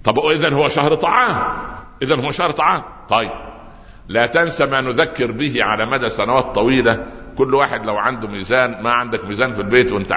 [0.04, 1.58] طب اذا هو شهر طعام.
[2.02, 2.82] اذا هو شهر طعام.
[3.08, 3.45] طيب.
[4.08, 7.06] لا تنسى ما نذكر به على مدى سنوات طويلة.
[7.38, 10.12] كل واحد لو عنده ميزان ما عندك ميزان في البيت وانت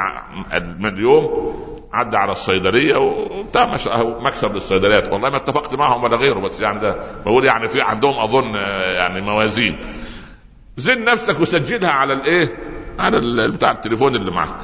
[0.79, 1.55] من اليوم
[1.93, 3.77] عدى على الصيدلية وبتاع
[4.19, 5.13] مكسب للصيدليات.
[5.13, 8.55] والله ما اتفقت معهم ولا غيره بس يعني ده بقول يعني في عندهم أظن
[8.95, 9.75] يعني موازين.
[10.77, 12.57] زن نفسك وسجلها على الإيه؟
[12.99, 14.55] على بتاع التليفون اللي معك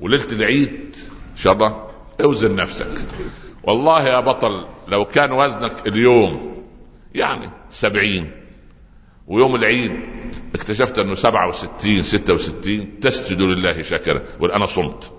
[0.00, 0.96] وليلة العيد
[1.32, 1.86] إن شاء الله
[2.22, 2.98] أوزن نفسك.
[3.62, 6.56] والله يا بطل لو كان وزنك اليوم
[7.14, 8.30] يعني سبعين
[9.26, 9.92] ويوم العيد
[10.54, 15.12] اكتشفت أنه سبعة وستين ستة وستين تسجد لله شاكرا أنا صمت.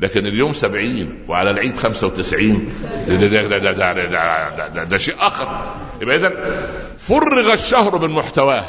[0.00, 2.72] لكن اليوم سبعين وعلى العيد خمسة وتسعين
[3.08, 5.74] ده, ده, ده, ده, ده, ده, ده, شيء آخر.
[6.00, 6.30] يبقى إذا
[6.98, 8.64] فرغ الشهر من محتواه.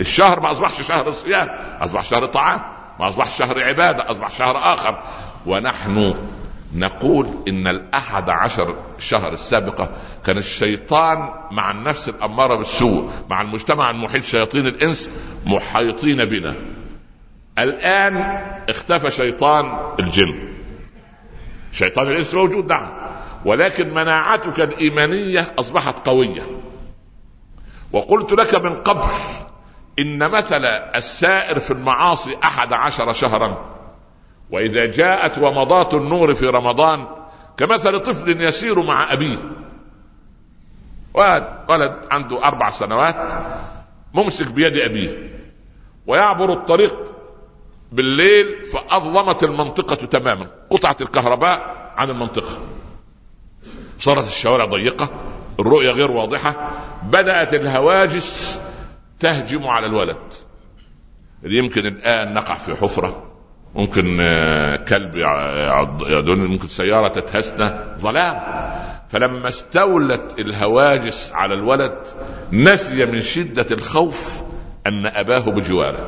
[0.00, 1.48] الشهر ما أصبحش شهر صيام
[1.80, 2.60] أصبح شهر طعام
[3.00, 5.02] ما أصبح شهر عبادة أصبح شهر آخر.
[5.46, 6.14] ونحن
[6.74, 9.90] نقول إن الأحد عشر شهر السابقة
[10.26, 15.10] كان الشيطان مع النفس الأمارة بالسوء مع المجتمع المحيط شياطين الإنس
[15.46, 16.54] محيطين بنا.
[17.58, 18.16] الآن
[18.68, 20.48] اختفى شيطان الجن.
[21.72, 22.88] شيطان الإنس موجود نعم
[23.44, 26.42] ولكن مناعتك الإيمانية أصبحت قوية.
[27.92, 29.08] وقلت لك من قبل
[29.98, 33.80] إن مثل السائر في المعاصي أحد عشر شهرا.
[34.50, 37.06] وإذا جاءت ومضات النور في رمضان
[37.56, 39.12] كمثل طفل يسير مع
[41.14, 43.32] أبيه ولد عنده أربع سنوات
[44.14, 45.30] ممسك بيد أبيه
[46.06, 46.94] ويعبر الطريق
[47.92, 52.58] بالليل فأظلمت المنطقة تماما قطعت الكهرباء عن المنطقة.
[53.98, 55.10] صارت الشوارع ضيقة
[55.60, 56.70] الرؤية غير واضحة
[57.02, 58.60] بدأت الهواجس
[59.20, 60.16] تهجم على الولد.
[61.42, 63.22] يمكن الآن نقع في حفرة
[63.74, 65.16] ممكن آه، كلب
[66.06, 68.40] يدل ممكن سيارة تتهسنا ظلام.
[69.10, 72.06] فلما استولت الهواجس على الولد
[72.52, 74.42] نسي من شدة الخوف
[74.86, 76.06] أن أباه بجواره.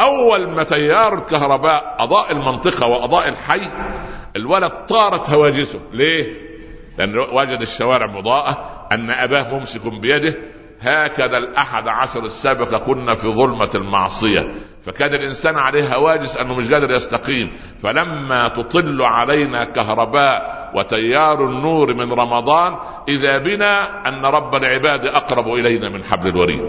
[0.00, 3.60] أول ما تيار الكهرباء أضاء المنطقة وأضاء الحي
[4.36, 5.78] الولد طارت هواجسه.
[5.92, 6.26] ليه؟
[6.98, 10.34] لأن وجد الشوارع مضاءة أن أباه ممسك بيده.
[10.80, 14.54] هكذا الأحد عشر السابق كنا في ظلمة المعصية.
[14.88, 17.52] فكان الإنسان عليه هواجس أنه مش قادر يستقيم.
[17.82, 25.88] فلما تطل علينا كهرباء وتيار النور من رمضان إذا بنا أن رب العباد أقرب إلينا
[25.88, 26.62] من حبل الوريد.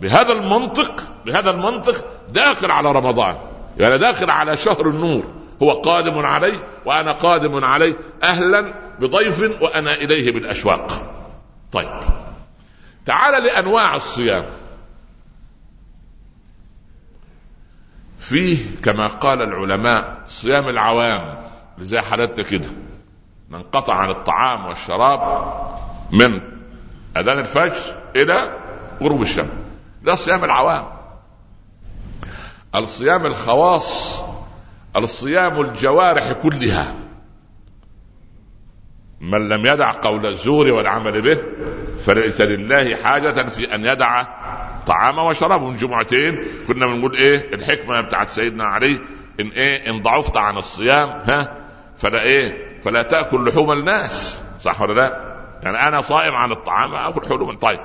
[0.00, 3.36] بهذا المنطق بهذا المنطق داخل على رمضان.
[3.78, 5.24] يعني داخل على شهر النور.
[5.62, 10.92] هو قادم عليه وأنا قادم عليه أهلا بضيف وأنا إليه بالأشواق.
[11.72, 11.90] طيب.
[13.06, 14.44] تعال لأنواع الصيام.
[18.28, 21.38] فيه كما قال العلماء صيام العوام
[21.78, 22.68] زي حالتنا كده.
[23.50, 25.52] ننقطع عن الطعام والشراب
[26.12, 26.40] من
[27.16, 28.58] أذان الفجر إلى
[29.02, 29.50] غروب الشمس.
[30.02, 30.84] ده صيام العوام.
[32.74, 34.20] الصيام الخواص
[34.96, 36.94] الصيام الجوارح كلها.
[39.20, 41.42] من لم يدع قول الزور والعمل به
[42.06, 44.24] فليس لله حاجة في أن يدع
[44.86, 45.62] طعام وشراب.
[45.62, 49.00] من جمعتين كنا بنقول إيه؟ الحكمة بتاعت سيدنا علي
[49.40, 51.56] إن إيه؟ إن ضعفت عن الصيام ها؟
[51.96, 54.42] فلا إيه؟ فلا تأكل لحوم الناس.
[54.60, 55.28] صح ولا لا؟
[55.62, 57.80] يعني أنا صائم عن الطعام آكل حلوم طيب.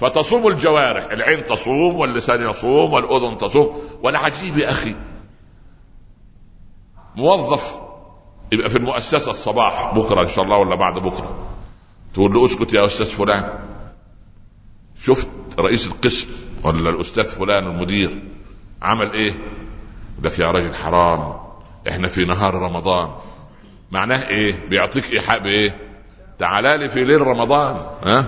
[0.00, 1.04] فتصوم الجوارح.
[1.12, 3.82] العين تصوم واللسان يصوم والأذن تصوم.
[4.02, 4.94] والعجيب يا أخي.
[7.16, 7.80] موظف.
[8.52, 11.48] يبقى في المؤسسة الصباح بكرة إن شاء الله ولا بعد بكرة.
[12.14, 13.58] تقول له أسكت يا أستاذ فلان.
[15.02, 16.28] شفت؟ رئيس القسم
[16.64, 18.10] ولا الأستاذ فلان المدير
[18.82, 19.32] عمل إيه؟
[20.22, 21.34] لك يا راجل حرام
[21.88, 23.08] إحنا في نهار رمضان.
[23.90, 25.78] معناه إيه؟ بيعطيك إيحاء بإيه؟
[26.38, 28.26] تعالى لي في ليل رمضان ها؟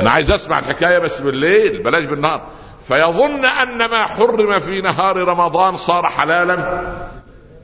[0.00, 2.42] أنا عايز أسمع الحكاية بس بالليل بلاش بالنهار.
[2.88, 6.56] فيظن أن ما حرم في نهار رمضان صار حلالا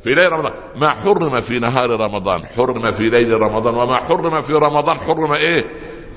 [0.05, 0.53] في ليل رمضان.
[0.77, 3.75] ما حرم في نهار رمضان حرم في ليل رمضان.
[3.75, 5.65] وما حرم في رمضان حرم إيه؟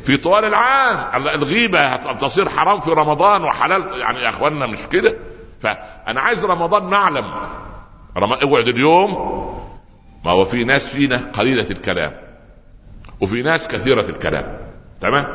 [0.06, 1.28] في طوال العام.
[1.28, 4.00] الغيبة تصير حرام في رمضان وحلال.
[4.00, 5.16] يعني يا أخوانا مش كده؟
[5.62, 7.34] فأنا عايز رمضان نعلم.
[8.16, 9.12] اقعد اليوم.
[10.26, 12.14] ما هو في ناس فينا قليلة الكلام.
[13.22, 14.58] وفي ناس كثيرة الكلام.
[15.02, 15.26] تمام؟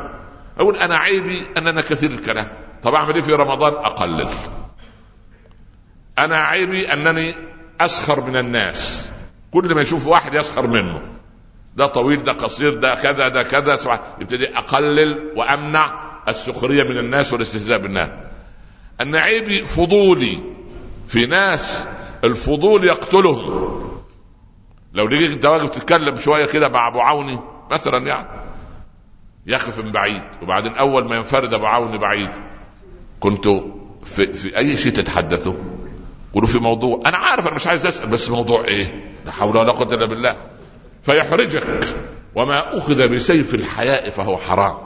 [0.59, 2.47] أقول أنا عيبي أننا كثير الكلام.
[2.83, 4.29] طب أعمل إيه في رمضان؟ أقلل.
[6.19, 7.35] أنا عيبي أنني
[7.81, 9.11] أسخر من الناس.
[9.51, 11.01] كل ما يشوف واحد يسخر منه.
[11.75, 17.77] ده طويل ده قصير ده كذا ده كذا يبتدي أقلل وأمنع السخرية من الناس والاستهزاء
[17.77, 18.09] بالناس.
[19.01, 20.39] أن عيبي فضولي
[21.07, 21.85] في ناس
[22.23, 23.81] الفضول يقتلهم.
[24.93, 27.39] لو لقيت انت واقف تتكلم شوية كده مع أبو عوني
[27.71, 28.27] مثلا يعني
[29.47, 30.23] يخف من بعيد.
[30.41, 32.29] وبعدين أول ما ينفرد أبو عوني بعيد.
[33.19, 33.61] كنتوا
[34.03, 35.53] في, في أي شيء تتحدثوا؟
[36.33, 36.99] قولوا في موضوع.
[37.05, 40.50] أنا عارف أنا مش عايز أسأل بس موضوع إيه؟ لا حول ولا قوة إلا بالله.
[41.03, 41.67] فيحرجك.
[42.35, 44.77] وما أخذ بسيف الحياء فهو حرام.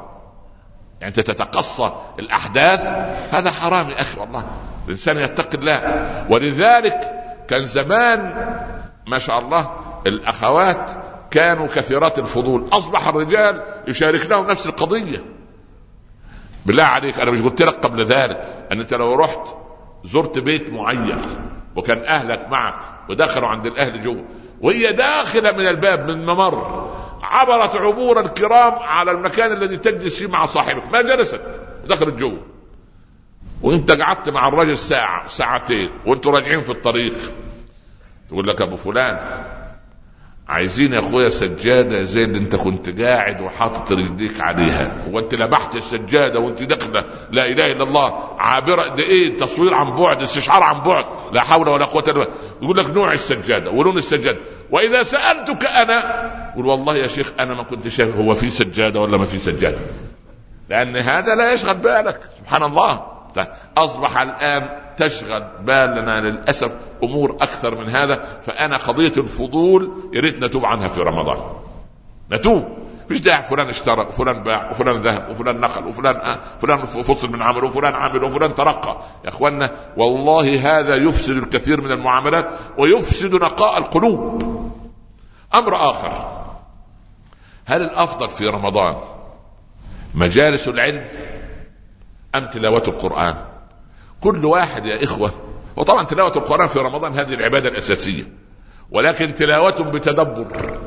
[1.01, 2.81] يعني أنت تتقصى الأحداث
[3.31, 4.45] هذا حرام يا أخي والله.
[4.85, 5.81] الإنسان يتقي الله.
[6.29, 7.11] ولذلك
[7.47, 8.33] كان زمان
[9.07, 9.71] ما شاء الله
[10.07, 10.89] الأخوات
[11.31, 12.69] كانوا كثيرات الفضول.
[12.73, 15.25] أصبح الرجال يشاركنهم نفس القضية.
[16.65, 19.47] بالله عليك أنا مش قلت لك قبل ذلك أن أنت لو رحت
[20.03, 21.17] زرت بيت معين
[21.75, 22.75] وكان أهلك معك
[23.09, 24.25] ودخلوا عند الأهل جوه
[24.61, 26.85] وهي داخلة من الباب من ممر.
[27.23, 30.83] عبرت عبور الكرام على المكان الذي تجلس فيه مع صاحبك.
[30.93, 31.41] ما جلست؟
[31.87, 32.41] دخلت جوه.
[33.61, 37.13] وانت قعدت مع الرجل ساعه ساعتين وانتوا راجعين في الطريق.
[38.29, 39.19] تقول لك أبو فلان
[40.47, 44.95] عايزين يا اخويا سجادة زي اللي انت كنت قاعد وحاطط رجليك عليها.
[45.11, 48.13] وانت لبحت السجادة وانت داخله لا إله إلا الله.
[48.39, 48.87] عابرة.
[48.87, 51.05] ده إيه؟ تصوير عن بعد استشعار عن بعد.
[51.31, 52.27] لا حول ولا قوة إلا بالله.
[52.61, 53.71] يقول لك نوع السجادة.
[53.71, 54.39] ولون السجادة.
[54.71, 55.99] وإذا سألتك أنا
[56.57, 59.77] قل والله يا شيخ أنا ما كنت شايف هو في سجادة ولا ما في سجادة.
[60.69, 62.19] لأن هذا لا يشغل بالك.
[62.39, 63.01] سبحان الله.
[63.77, 70.65] أصبح الآن تشغل بالنا للأسف أمور أكثر من هذا فأنا قضية الفضول يا ريت نتوب
[70.65, 71.37] عنها في رمضان.
[72.31, 72.65] نتوب.
[73.09, 77.41] مش داعي فلان اشترى وفلان باع وفلان ذهب وفلان نقل وفلان آه فلان فصل من
[77.41, 78.97] عمله وفلان عمل وفلان ترقى.
[79.23, 84.43] يا اخوانا والله هذا يفسد الكثير من المعاملات ويفسد نقاء القلوب.
[85.55, 86.41] أمر آخر.
[87.65, 88.95] هل الأفضل في رمضان
[90.15, 91.05] مجالس العلم
[92.35, 93.35] أم تلاوة القرآن؟
[94.21, 95.31] كل واحد يا إخوة
[95.75, 98.23] وطبعا تلاوة القرآن في رمضان هذه العبادة الأساسية
[98.91, 100.79] ولكن تلاوة بتدبر.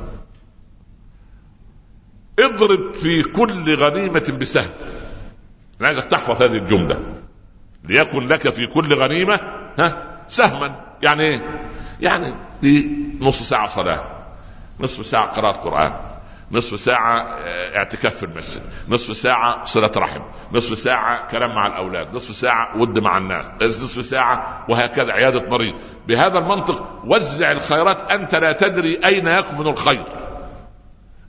[2.39, 4.71] اضرب في كل غنيمة بسهم.
[5.81, 7.01] أنا عايزك تحفظ هذه الجملة.
[7.85, 9.41] ليكن لك في كل غنيمة
[9.79, 10.81] ها سهما.
[11.03, 11.69] يعني إيه؟
[12.01, 14.27] يعني دي نص ساعة صلاة
[14.81, 15.93] نصف ساعة قراءة قرآن.
[16.53, 18.63] نصف ساعة آه، اعتكاف في المسجد.
[18.89, 20.21] نصف ساعة صلة رحم.
[20.53, 22.17] نصف ساعة كلام مع الأولاد.
[22.17, 23.47] نصف ساعة ود مع الناس.
[23.63, 25.75] نصف ساعة وهكذا عيادة مريض.
[26.07, 28.13] بهذا المنطق وزع الخيرات.
[28.13, 30.05] أنت لا تدري أين يكمن الخير.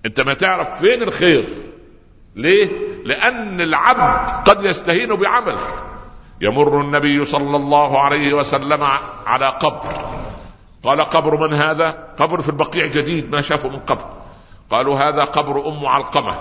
[0.06, 1.44] أنت ما تعرف فين الخير.
[2.36, 2.70] ليه؟
[3.06, 5.56] لأن العبد قد يستهين بعمل.
[6.42, 8.88] يمر النبي صلى الله عليه وسلم
[9.26, 9.84] على قبر.
[10.84, 14.19] قال قبر من هذا؟ قبر في البقيع جديد ما شافه من قبل.
[14.70, 16.36] قالوا هذا قبر أم علقمه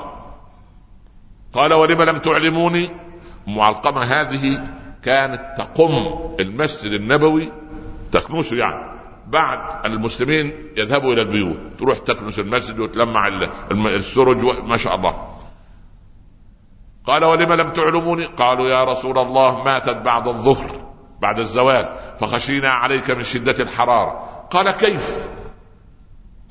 [1.53, 2.91] قال ولم لم تعلموني؟
[3.49, 4.69] ام علقمه هذه
[5.03, 7.53] كانت تقم المسجد النبوي
[8.13, 13.29] تكنسه يعني بعد المسلمين يذهبوا إلى البيوت تروح تكنس المسجد وتلمع
[13.71, 15.35] السرج ما شاء الله.
[17.07, 20.89] قال ولم لم تعلموني؟ قالوا يا رسول الله ماتت بعد الظهر
[21.21, 24.13] بعد الزوال فخشينا عليك من شدة الحرارة.
[24.51, 25.29] قال كيف؟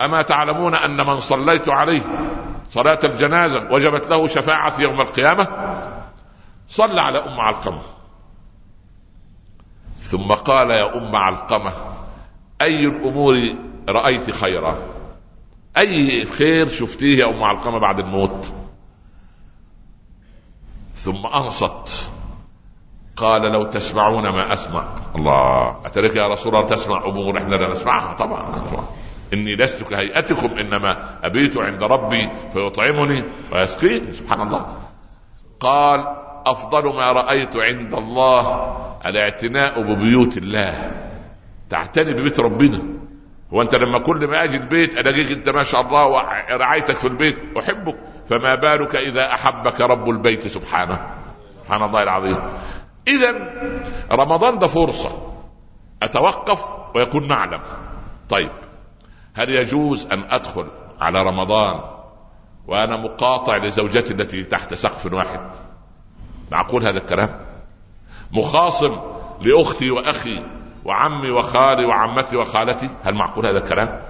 [0.02, 2.02] أما تعلمون أن من صليت عليه
[2.72, 5.48] صلاة الجنازة وجبت له شفاعة يوم القيامة
[6.70, 7.82] صلى على أم علقمة.
[10.02, 11.72] ثم قال يا أم علقمة
[12.62, 13.54] أي الأمور
[13.90, 14.78] رأيت خيرا؟
[15.78, 18.54] أي خير شفتيه يا أم علقمة بعد الموت؟
[20.96, 22.12] ثم أنصت
[23.16, 24.84] قال لو تسمعون ما أسمع.
[25.16, 28.62] الله أترك يا رسول الله تسمع أمور إحنا لا نسمعها طبعا.
[29.34, 33.24] إني لست كهيئتكم إنما أبيت عند ربي فيطعمني.
[33.52, 34.78] ويسقيني سبحان الله.
[35.60, 36.16] قال
[36.46, 38.76] أفضل ما رأيت عند الله
[39.06, 40.92] الاعتناء ببيوت الله.
[41.70, 42.82] تعتني ببيت ربنا.
[43.54, 47.38] هو انت لما كل ما أجي البيت ألاقيك أنت ما شاء الله ورعايتك في البيت.
[47.58, 47.96] أحبك.
[48.30, 51.12] فما بالك إذا أحبك رب البيت سبحانه.
[51.64, 52.38] سبحان الله العظيم.
[53.08, 53.36] اذا
[54.12, 55.34] رمضان ده فرصة.
[56.04, 56.64] أتوقف
[56.96, 57.60] ويكون معلم.
[58.30, 58.50] طيب.
[59.38, 60.68] هل يجوز أن أدخل
[61.00, 61.80] على رمضان
[62.68, 65.40] وأنا مقاطع لزوجتي التي تحت سقف واحد؟
[66.52, 67.40] معقول هذا الكلام؟
[68.32, 69.00] مخاصم
[69.42, 70.44] لأختي وأخي
[70.86, 74.02] وعمي وخالي وعمتي وخالتي؟ هل معقول هذا الكلام؟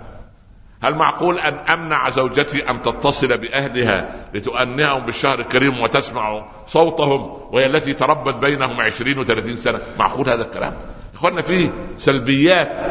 [0.83, 7.93] هل معقول أن أمنع زوجتي أن تتصل بأهلها لتؤنئهم بالشهر الكريم وتسمع صوتهم وهي التي
[7.93, 10.73] تربت بينهم عشرين وثلاثين سنة؟ معقول هذا الكلام؟
[11.15, 12.81] اخوانا فيه سلبيات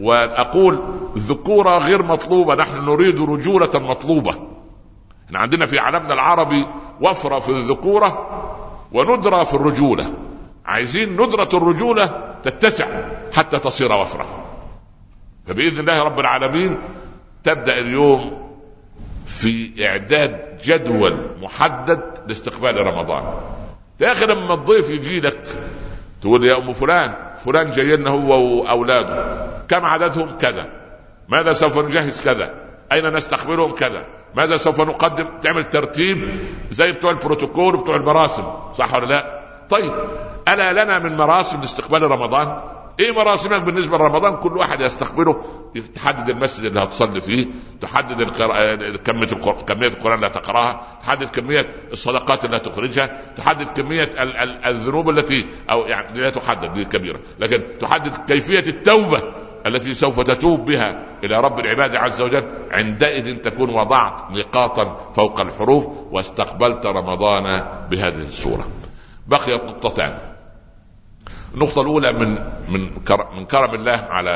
[0.00, 0.78] وأقول
[1.16, 4.34] ذكوره غير مطلوبة نحن نريد رجولة مطلوبة.
[5.26, 6.66] إحنا عندنا في عالمنا العربي
[7.00, 8.28] وفرة في الذكورة
[8.92, 10.14] وندرة في الرجولة.
[10.66, 12.86] عايزين ندرة الرجولة تتسع
[13.32, 14.26] حتى تصير وفرة.
[15.46, 16.78] فبإذن الله رب العالمين
[17.44, 18.44] تبدأ اليوم
[19.26, 23.24] في إعداد جدول محدد لاستقبال رمضان.
[24.00, 25.58] يا أخي لما الضيف يجي لك
[26.24, 29.46] تقول يا أم فلان فلان جاي لنا هو وأولاده.
[29.68, 30.66] كم عددهم؟ كذا.
[31.28, 32.54] ماذا سوف نجهز؟ كذا.
[32.92, 34.04] أين نستقبلهم كذا.
[34.34, 36.28] ماذا سوف نقدم؟ تعمل ترتيب
[36.70, 38.42] زي بتوع البروتوكول وبتوع المراسم.
[38.78, 39.92] صح ولا لا؟ طيب.
[40.48, 42.60] ألا لنا من مراسم لاستقبال رمضان؟
[43.00, 45.44] إيه مراسمك بالنسبة لرمضان؟ كل واحد يستقبله
[45.80, 47.46] تحدد المسجد اللي هتصلي فيه
[47.80, 49.26] تحدد القراءة كمية
[49.66, 54.10] كمية القرآن اللي هتقرأها تحدد كمية الصدقات اللي هتخرجها تحدد كمية
[54.66, 57.20] الذنوب التي أو يعني لا تحدد دي كبيرة.
[57.38, 59.22] لكن تحدد كيفية التوبة
[59.66, 65.86] التي سوف تتوب بها إلى رب العباد عز وجل عندئذ تكون وضعت نقاطا فوق الحروف
[66.10, 67.60] واستقبلت رمضان
[67.90, 68.68] بهذه الصورة.
[69.26, 70.18] بقيت نقطتان
[71.54, 72.38] النقطة الأولى من
[72.68, 72.80] من
[73.36, 74.30] من كرم الله على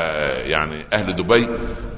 [0.45, 1.47] يعني أهل دبي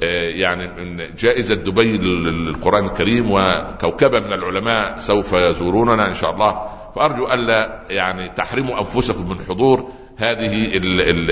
[0.04, 6.62] آه، يعني من جائزة دبي للقرآن الكريم وكوكبة من العلماء سوف يزوروننا إن شاء الله.
[6.96, 10.72] فأرجو ألا يعني تحرموا أنفسكم من حضور هذه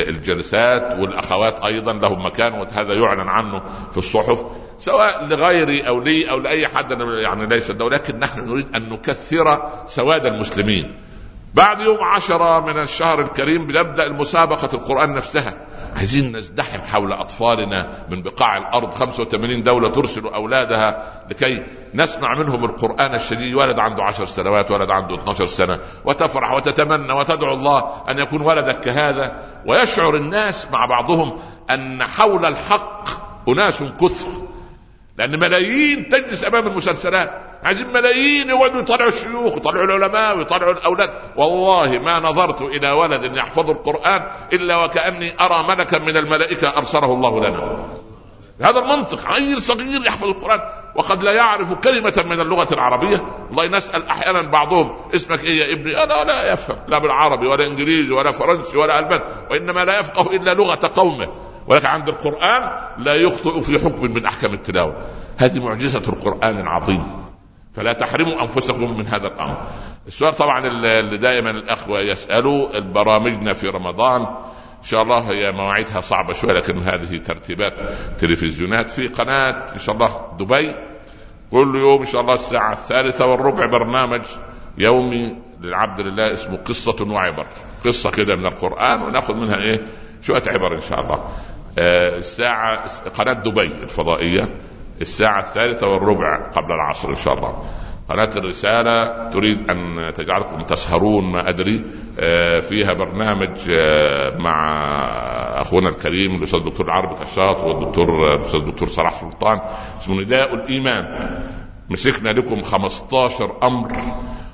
[0.09, 3.61] الجلسات والأخوات أيضا لهم مكان وهذا يعلن عنه
[3.91, 4.45] في الصحف
[4.79, 6.91] سواء لغيري أو لي أو لأي حد
[7.23, 11.08] يعني ليس ولكن نحن نريد أن نكثر سواد المسلمين.
[11.53, 15.53] بعد يوم عشرة من الشهر الكريم بنبدأ المسابقة القرآن نفسها.
[15.97, 18.93] عايزين نزدحم حول أطفالنا من بقاع الأرض.
[18.93, 23.53] 85 دولة ترسل أولادها لكي نسمع منهم القرآن الشديد.
[23.55, 25.79] ولد عنده عشر سنوات ولد عنده 12 سنة.
[26.05, 29.43] وتفرح وتتمنى وتدعو الله أن يكون ولدك كهذا.
[29.65, 31.39] ويشعر الناس مع بعضهم
[31.69, 33.09] أن حول الحق
[33.49, 34.29] أناس كثر.
[35.17, 37.48] لأن ملايين تجلس أمام المسلسلات.
[37.63, 41.09] عايزين ملايين يقعدوا يطلعوا الشيوخ ويطلعوا العلماء ويطلعوا الأولاد.
[41.35, 47.39] والله ما نظرت إلى ولد يحفظ القرآن إلا وكأني أرى ملكا من الملائكة أرسله الله
[47.39, 47.85] لنا.
[48.61, 50.59] هذا المنطق عيل صغير يحفظ القرآن
[50.95, 53.21] وقد لا يعرف كلمة من اللغة العربية.
[53.51, 58.13] الله نسأل أحيانا بعضهم اسمك إيه يا ابني؟ أنا لا يفهم لا بالعربي ولا إنجليزي
[58.13, 61.27] ولا فرنسي ولا ألماني وإنما لا يفقه إلا لغة قومه.
[61.67, 64.95] ولكن عند القرآن لا يخطئ في حكم من أحكام التلاوة.
[65.37, 67.28] هذه معجزة القرآن العظيم.
[67.79, 69.57] فلا تحرموا أنفسكم من هذا الأمر.
[70.07, 74.21] السؤال طبعا اللي دائما الأخوة يسألوا برامجنا في رمضان.
[74.79, 77.73] إن شاء الله هي مواعيدها صعبة شوية لكن هذه ترتيبات
[78.19, 80.75] تلفزيونات في قناة إن شاء الله دبي.
[81.51, 84.21] كل يوم إن شاء الله الساعة الثالثة والربع برنامج
[84.77, 87.45] يومي للعبد لله اسمه قصة وعبر.
[87.85, 89.81] قصة كده من القرآن ونأخذ منها إيه؟
[90.21, 91.29] شوية عبر إن شاء الله.
[91.77, 94.55] آه الساعة قناة دبي الفضائية.
[95.01, 97.63] الساعة الثالثة والربع قبل العصر إن شاء الله.
[98.09, 101.83] قناة الرسالة تريد أن تجعلكم تسهرون ما أدري.
[102.19, 104.81] آه، فيها برنامج آه، مع
[105.61, 109.61] أخونا الكريم الأستاذ الدكتور العربي كشاط والدكتور الأستاذ الدكتور صلاح سلطان
[110.01, 111.29] اسمه نداء الإيمان.
[111.89, 113.91] مسكنا لكم 15 أمر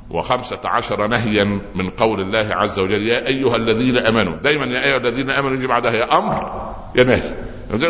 [0.09, 4.97] وخمسة عشر نهيا من قول الله عز وجل يا أيها الذين آمنوا دايما يا أيها
[4.97, 7.21] الذين آمنوا يجي بعدها يا أمر يا نهي.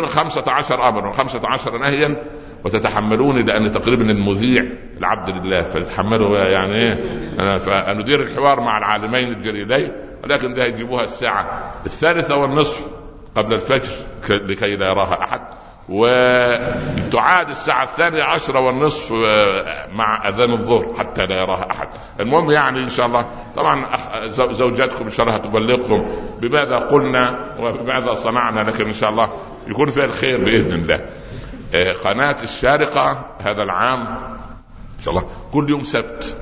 [0.06, 2.22] خمسة عشر أمر وخمسة عشر نهيا
[2.66, 4.64] وتتحملوني لأن تقريبا المذيع
[4.98, 5.62] العبد لله.
[5.62, 9.92] فتتحملوا يعني إيه؟ فندير الحوار مع العالمين الجليلين
[10.24, 12.86] ولكن ده يجيبوها الساعة الثالثة والنصف
[13.36, 13.92] قبل الفجر
[14.30, 15.40] لكي لا يراها أحد.
[15.88, 21.88] وتعاد الساعة الثانية عشرة والنصف آه، مع أذان الظهر حتى لا يراها أحد.
[22.20, 23.86] المهم يعني إن شاء الله طبعا
[24.52, 26.04] زوجاتكم إن شاء الله تبلغكم
[26.40, 29.28] بماذا قلنا وبماذا صنعنا لكن إن شاء الله
[29.68, 31.00] يكون فيها الخير بإذن الله.
[31.76, 34.00] آه، قناة الشارقة هذا العام
[34.98, 36.36] إن شاء الله كل يوم سبت.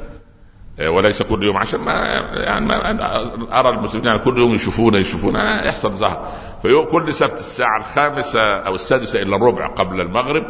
[0.81, 1.93] آه، وليس كل يوم عشان ما
[2.35, 6.29] يعني ما أرى المسلمين يعني كل يوم يشوفونا يشوفونا يحصل ظهر
[6.63, 10.45] فكل سبت الساعة الخامسة أو السادسة الا الربع قبل المغرب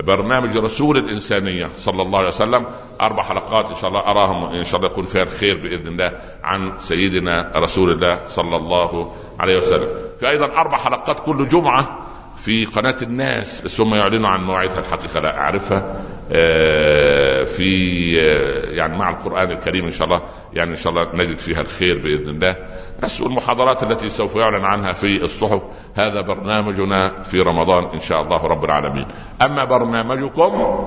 [0.00, 2.66] برنامج رسول الإنسانية صلى الله عليه وسلم.
[3.00, 6.12] أربع حلقات إن شاء الله أراهم إن شاء الله يكون فيها الخير بإذن الله
[6.44, 9.88] عن سيدنا رسول الله صلى الله عليه وسلم.
[10.20, 12.03] في أيضا أربع حلقات كل جمعة
[12.36, 15.96] في قناة الناس بس هم يعلنوا عن مواعيدها الحقيقة لا أعرفها.
[16.32, 20.22] آه، في آه، يعني مع القرآن الكريم إن شاء الله
[20.52, 22.56] يعني إن شاء الله نجد فيها الخير بإذن الله.
[23.02, 25.62] بس والمحاضرات التي سوف يعلن عنها في الصحف
[25.94, 29.06] هذا برنامجنا في رمضان إن شاء الله رب العالمين.
[29.42, 30.84] أما برنامجكم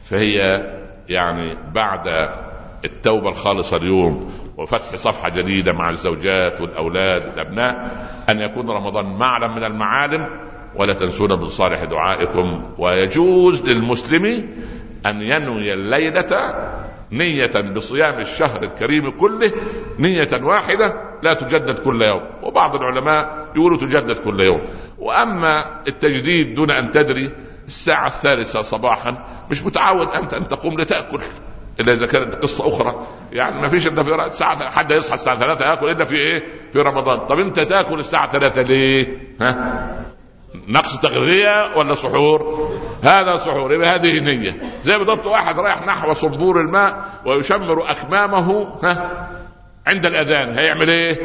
[0.00, 0.62] فهي
[1.08, 2.28] يعني بعد
[2.84, 9.64] التوبة الخالصة اليوم وفتح صفحة جديدة مع الزوجات والأولاد والأبناء أن يكون رمضان معلم من
[9.64, 10.28] المعالم.
[10.78, 14.48] ولا تنسون من صالح دعائكم ويجوز للمسلم
[15.06, 16.54] أن ينوي الليلة
[17.12, 19.52] نية بصيام الشهر الكريم كله
[19.98, 24.60] نية واحدة لا تجدد كل يوم وبعض العلماء يقولوا تجدد كل يوم
[24.98, 27.30] وأما التجديد دون أن تدري
[27.66, 31.20] الساعة الثالثة صباحا مش متعود أنت أن تقوم لتأكل
[31.80, 35.70] إلا إذا كانت قصة أخرى يعني ما فيش إلا في ساعه حد يصحى الساعة 3
[35.70, 39.88] يأكل إلا في إيه؟ في رمضان طب أنت تأكل الساعة 3 ليه؟ ها؟
[40.68, 42.70] نقص تغذية ولا سحور؟
[43.02, 44.60] هذا سحور يبقى هذه نية.
[44.84, 49.28] زي بالضبط واحد رايح نحو صبور الماء ويشمر أكمامه ها
[49.86, 51.18] عند الأذان هيعمل إيه؟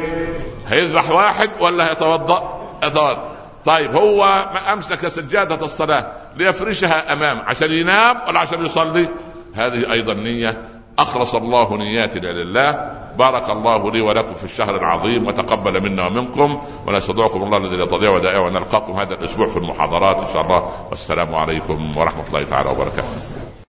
[0.66, 3.34] هيذبح واحد ولا هيتوضأ؟ يتوضأ.
[3.64, 4.24] طيب هو
[4.54, 9.08] ما أمسك سجادة الصلاة ليفرشها أمام عشان ينام ولا عشان يصلي؟
[9.54, 10.73] هذه أيضا نية.
[10.98, 17.42] أخلص الله نياتنا لله بارك الله لي ولكم في الشهر العظيم وتقبل منا ومنكم ونستودعكم
[17.42, 20.70] الله الذي لا تضيع ودائعه ونلقاكم هذا الأسبوع في المحاضرات إن شاء الله.
[20.90, 23.53] والسلام عليكم ورحمة الله تعالى وبركاته.